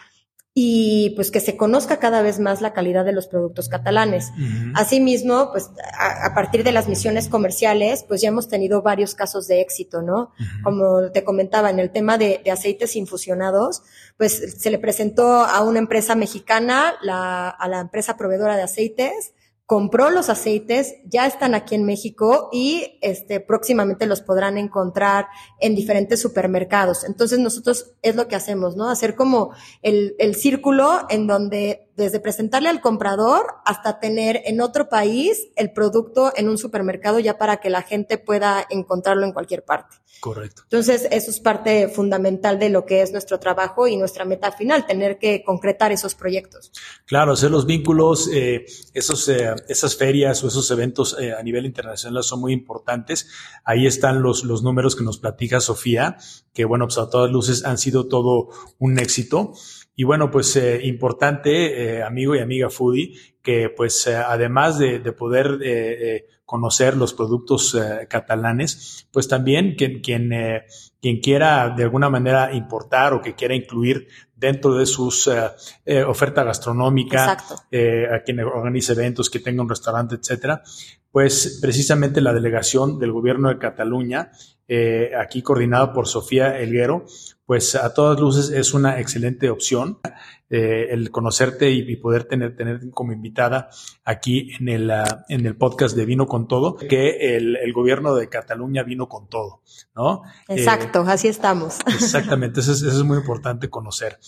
y 0.55 1.11
pues 1.17 1.31
que 1.31 1.41
se 1.41 1.57
conozca 1.57 1.99
cada 1.99 2.21
vez 2.21 2.39
más 2.39 2.61
la 2.61 2.75
calidad 2.75 3.07
de 3.07 3.13
los 3.13 3.27
productos 3.27 3.71
catalanes. 3.71 4.33
Uh 4.37 4.41
-huh. 4.41 4.73
Asimismo, 4.75 5.51
pues 5.51 5.71
a, 5.99 6.27
a, 6.27 6.35
partir 6.35 6.63
de 6.63 6.73
las 6.73 6.89
misiones 6.89 7.29
comerciales, 7.29 8.05
pues 8.07 8.21
ya 8.21 8.29
hemos 8.29 8.49
tenido 8.49 8.83
varios 8.83 9.15
casos 9.15 9.49
de 9.49 9.63
éxito, 9.63 10.03
¿no? 10.03 10.15
Uh 10.15 10.43
-huh. 10.43 10.63
Como 10.63 11.11
te 11.11 11.25
comentaba, 11.25 11.71
en 11.71 11.79
el 11.79 11.91
tema 11.91 12.19
de, 12.19 12.43
de, 12.45 12.51
aceites 12.51 12.97
infusionados, 12.97 13.83
pues 14.19 14.59
se 14.59 14.71
le 14.71 14.79
presentó 14.79 15.27
a 15.43 15.63
una 15.63 15.79
empresa 15.79 16.15
mexicana, 16.17 16.97
la, 17.03 17.49
a 17.49 17.69
la 17.69 17.81
empresa 17.81 18.19
proveedora 18.19 18.57
de 18.57 18.63
aceites, 18.63 19.33
compró 19.67 20.11
los 20.11 20.29
aceites, 20.29 20.97
ya 21.05 21.27
están 21.27 21.55
aquí 21.55 21.75
en 21.75 21.85
México 21.85 22.51
y 22.53 22.99
este, 23.01 23.41
próximamente 23.41 24.07
los 24.07 24.21
podrán 24.21 24.59
encontrar 24.59 25.29
en 25.61 25.75
diferentes 25.75 26.21
supermercados. 26.21 27.05
Entonces 27.05 27.39
nosotros 27.39 27.93
es 28.03 28.17
lo 28.17 28.29
que 28.29 28.37
hacemos, 28.37 28.77
¿no? 28.77 28.91
Hacer 28.91 29.15
como 29.15 29.53
el, 29.83 30.15
el 30.19 30.35
círculo 30.35 31.07
en 31.09 31.27
donde 31.27 31.92
desde 31.97 32.21
presentarle 32.21 32.69
al 32.69 32.81
comprador 32.81 33.47
hasta 33.65 34.01
tener 34.01 34.43
en 34.45 34.61
otro 34.61 34.89
país 34.89 35.49
el 35.57 35.73
producto 35.73 36.33
en 36.37 36.49
un 36.49 36.59
supermercado 36.59 37.19
ya 37.19 37.39
para 37.39 37.59
que 37.59 37.71
la 37.71 37.83
gente 37.83 38.19
pueda 38.19 38.67
encontrarlo 38.71 39.25
en 39.27 39.33
cualquier 39.33 39.65
parte. 39.65 39.97
Correcto. 40.21 40.63
Entonces, 40.65 41.09
eso 41.11 41.31
es 41.31 41.41
parte 41.41 41.89
fundamental 41.89 42.61
de 42.61 42.71
lo 42.71 42.87
que 42.87 43.03
es 43.03 43.11
nuestro 43.11 43.41
trabajo 43.41 43.89
y 43.89 43.97
nuestra 43.97 44.25
meta 44.25 44.53
final, 44.53 44.87
tener 44.87 45.19
que 45.19 45.43
concretar 45.43 45.91
esos 45.91 46.15
proyectos. 46.15 46.71
Claro, 47.07 47.33
hacer 47.33 47.51
los 47.51 47.67
vínculos, 47.67 48.31
eh, 48.33 48.65
esos, 48.95 49.29
eh, 49.29 49.53
esas 49.69 49.97
ferias 49.97 50.45
o 50.45 50.49
esos 50.49 50.71
eventos 50.71 51.17
eh, 51.19 51.33
a 51.33 51.43
nivel 51.43 51.67
internacional 51.67 52.23
son 52.23 52.41
muy 52.41 52.53
importantes. 52.53 53.29
Ahí 53.65 53.85
están 53.85 54.23
los, 54.23 54.45
los 54.45 54.63
números 54.63 54.95
que 54.95 55.03
nos 55.03 55.19
platica 55.19 55.61
Sofía, 55.61 56.19
que 56.55 56.65
bueno, 56.67 56.87
pues 56.87 56.99
a 56.99 57.11
todas 57.11 57.29
luces 57.29 57.65
han 57.65 57.79
sido 57.79 58.07
todo 58.07 58.51
un 58.79 59.01
éxito. 59.01 59.55
Y 59.95 60.05
bueno, 60.05 60.31
pues 60.31 60.57
eh, 60.57 60.81
importante, 60.85 61.99
eh, 61.99 62.03
amigo 62.03 62.35
y 62.35 62.39
amiga 62.41 62.71
foodie, 62.71 63.15
que 63.43 63.69
pues 63.69 64.07
eh, 64.07 64.17
además 64.17 64.79
de, 64.79 65.01
de 65.01 65.13
poder 65.13 65.59
conocer 66.45 66.97
los 66.97 67.15
productos 67.15 67.77
catalanes, 68.09 69.09
pues 69.11 69.27
también 69.27 69.75
quien, 69.75 70.01
quien, 70.03 70.31
quien 71.01 71.21
quiera 71.21 71.71
de 71.71 71.85
alguna 71.85 72.11
manera 72.11 72.53
importar 72.53 73.15
o 73.15 73.23
que 73.23 73.35
quiera 73.35 73.55
incluir 73.55 74.07
dentro 74.37 74.75
de 74.75 74.85
sus 74.85 75.31
oferta 76.07 76.45
gastronómica, 76.45 77.33
a 77.33 78.23
quien 78.23 78.41
organice 78.41 78.93
eventos, 78.93 79.31
que 79.31 79.39
tenga 79.39 79.63
un 79.63 79.69
restaurante, 79.71 80.17
etcétera, 80.17 80.63
pues 81.11 81.59
precisamente 81.63 82.21
la 82.21 82.35
delegación 82.35 82.99
del 82.99 83.13
gobierno 83.13 83.49
de 83.49 83.59
Cataluña, 83.59 84.31
aquí 85.19 85.41
coordinado 85.41 85.95
por 85.95 86.07
Sofía 86.07 86.59
Elguero, 86.59 87.07
pues 87.53 87.75
a 87.75 87.93
todas 87.93 88.19
luces 88.19 88.49
es 88.49 88.73
una 88.73 88.99
excelente 88.99 89.51
opción 89.51 89.99
eh, 90.55 90.89
el 90.91 91.11
conocerte 91.11 91.71
y, 91.71 91.97
poder 91.97 92.25
tener, 92.25 92.55
tener 92.55 92.91
como 92.91 93.15
invitada 93.15 93.71
aquí 94.05 94.53
en 94.61 94.69
el, 94.69 94.91
ah, 94.91 95.25
en 95.31 95.47
el 95.47 95.57
podcast 95.57 95.97
de 95.97 96.05
Vino 96.05 96.27
con 96.27 96.47
Todo, 96.47 96.77
que 96.77 97.37
el, 97.37 97.73
gobierno 97.73 98.15
de 98.15 98.29
Cataluña 98.29 98.83
vino 98.83 99.09
con 99.09 99.29
todo, 99.29 99.63
¿no? 99.97 100.25
Exacto, 100.49 101.05
así 101.09 101.29
estamos. 101.29 101.79
Exactamente, 101.87 102.61
eso 102.61 102.73
es, 102.73 102.83
eso 102.83 102.99
es 102.99 103.03
muy 103.03 103.17
importante 103.17 103.71
conocer. 103.71 104.19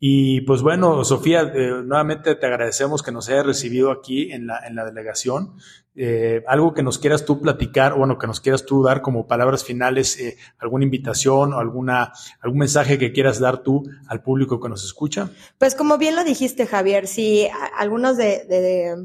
Y 0.00 0.42
pues 0.42 0.62
bueno, 0.62 1.04
Sofía, 1.04 1.42
eh, 1.42 1.82
nuevamente 1.84 2.34
te 2.36 2.46
agradecemos 2.46 3.02
que 3.02 3.10
nos 3.10 3.28
hayas 3.28 3.46
recibido 3.46 3.90
aquí 3.90 4.32
en 4.32 4.46
la, 4.46 4.60
en 4.66 4.76
la 4.76 4.84
delegación. 4.84 5.54
Eh, 6.00 6.44
algo 6.46 6.74
que 6.74 6.84
nos 6.84 7.00
quieras 7.00 7.24
tú 7.24 7.40
platicar, 7.40 7.94
bueno, 7.94 8.18
que 8.18 8.28
nos 8.28 8.40
quieras 8.40 8.64
tú 8.64 8.84
dar 8.84 9.02
como 9.02 9.26
palabras 9.26 9.64
finales, 9.64 10.16
eh, 10.20 10.36
alguna 10.60 10.84
invitación 10.84 11.52
o 11.52 11.58
alguna, 11.58 12.12
algún 12.40 12.60
mensaje 12.60 12.98
que 12.98 13.10
quieras 13.10 13.40
dar 13.40 13.64
tú 13.64 13.82
al 14.06 14.22
público 14.22 14.60
que 14.60 14.68
nos 14.68 14.84
escucha. 14.84 15.30
Pues 15.58 15.67
como 15.74 15.98
bien 15.98 16.16
lo 16.16 16.24
dijiste, 16.24 16.66
Javier, 16.66 17.06
si 17.06 17.48
algunos 17.76 18.16
de, 18.16 18.96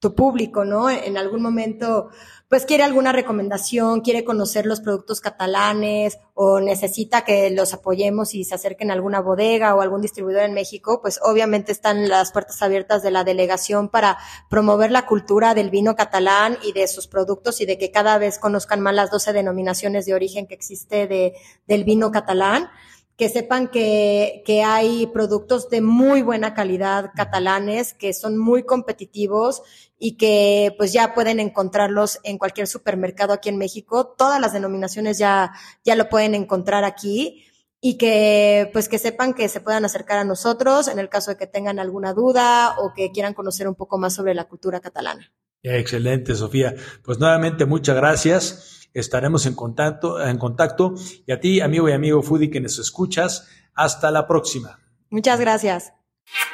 tu 0.00 0.14
público, 0.14 0.64
¿no? 0.64 0.90
En 0.90 1.16
algún 1.18 1.42
momento 1.42 2.10
pues 2.48 2.64
quiere 2.64 2.82
alguna 2.82 3.12
recomendación, 3.12 4.00
quiere 4.00 4.24
conocer 4.24 4.64
los 4.64 4.80
productos 4.80 5.20
catalanes 5.20 6.18
o 6.32 6.60
necesita 6.60 7.22
que 7.22 7.50
los 7.50 7.74
apoyemos 7.74 8.34
y 8.34 8.44
se 8.44 8.54
acerquen 8.54 8.90
a 8.90 8.94
alguna 8.94 9.20
bodega 9.20 9.74
o 9.74 9.82
algún 9.82 10.00
distribuidor 10.00 10.44
en 10.44 10.54
México, 10.54 11.02
pues 11.02 11.20
obviamente 11.22 11.72
están 11.72 12.08
las 12.08 12.32
puertas 12.32 12.62
abiertas 12.62 13.02
de 13.02 13.10
la 13.10 13.22
delegación 13.22 13.90
para 13.90 14.16
promover 14.48 14.90
la 14.90 15.04
cultura 15.04 15.54
del 15.54 15.68
vino 15.68 15.94
catalán 15.94 16.56
y 16.62 16.72
de 16.72 16.88
sus 16.88 17.06
productos 17.06 17.60
y 17.60 17.66
de 17.66 17.76
que 17.76 17.90
cada 17.90 18.16
vez 18.16 18.38
conozcan 18.38 18.80
más 18.80 18.94
las 18.94 19.10
12 19.10 19.34
denominaciones 19.34 20.06
de 20.06 20.14
origen 20.14 20.46
que 20.46 20.54
existe 20.54 21.06
de, 21.06 21.34
del 21.66 21.84
vino 21.84 22.10
catalán 22.10 22.70
que 23.18 23.28
sepan 23.28 23.66
que, 23.66 24.44
que, 24.46 24.62
hay 24.62 25.08
productos 25.08 25.68
de 25.68 25.80
muy 25.80 26.22
buena 26.22 26.54
calidad 26.54 27.10
catalanes, 27.16 27.92
que 27.92 28.14
son 28.14 28.38
muy 28.38 28.62
competitivos 28.62 29.62
y 29.98 30.16
que 30.16 30.72
pues 30.78 30.92
ya 30.92 31.14
pueden 31.14 31.40
encontrarlos 31.40 32.20
en 32.22 32.38
cualquier 32.38 32.68
supermercado 32.68 33.32
aquí 33.32 33.48
en 33.48 33.58
México. 33.58 34.14
Todas 34.16 34.40
las 34.40 34.52
denominaciones 34.52 35.18
ya, 35.18 35.52
ya 35.84 35.96
lo 35.96 36.08
pueden 36.08 36.36
encontrar 36.36 36.84
aquí 36.84 37.44
y 37.80 37.98
que 37.98 38.70
pues 38.72 38.88
que 38.88 39.00
sepan 39.00 39.34
que 39.34 39.48
se 39.48 39.60
puedan 39.60 39.84
acercar 39.84 40.18
a 40.18 40.24
nosotros 40.24 40.86
en 40.86 41.00
el 41.00 41.08
caso 41.08 41.32
de 41.32 41.36
que 41.36 41.48
tengan 41.48 41.80
alguna 41.80 42.12
duda 42.12 42.76
o 42.78 42.92
que 42.94 43.10
quieran 43.10 43.34
conocer 43.34 43.66
un 43.66 43.74
poco 43.74 43.98
más 43.98 44.14
sobre 44.14 44.32
la 44.34 44.44
cultura 44.44 44.78
catalana. 44.78 45.32
Excelente, 45.64 46.36
Sofía. 46.36 46.76
Pues 47.02 47.18
nuevamente 47.18 47.66
muchas 47.66 47.96
gracias 47.96 48.77
estaremos 48.94 49.46
en 49.46 49.54
contacto, 49.54 50.24
en 50.24 50.38
contacto. 50.38 50.94
Y 51.26 51.32
a 51.32 51.40
ti, 51.40 51.60
amigo 51.60 51.88
y 51.88 51.92
amigo 51.92 52.22
Foodie 52.22 52.50
que 52.50 52.60
nos 52.60 52.78
escuchas, 52.78 53.48
hasta 53.74 54.10
la 54.10 54.26
próxima. 54.26 54.80
Muchas 55.10 55.40
gracias. 55.40 55.92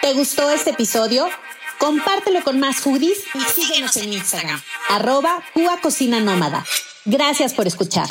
¿Te 0.01 0.12
gustó 0.12 0.51
este 0.51 0.70
episodio? 0.70 1.27
Compártelo 1.79 2.42
con 2.44 2.61
más 2.61 2.77
foodies 2.77 3.25
y 3.35 3.40
síguenos 3.40 3.97
en 3.97 4.12
Instagram, 4.12 4.61
arroba 4.88 5.42
Cuba 5.53 5.81
Cocina 5.83 6.20
Nómada. 6.20 6.64
Gracias 7.05 7.53
por 7.53 7.66
escuchar. 7.66 8.09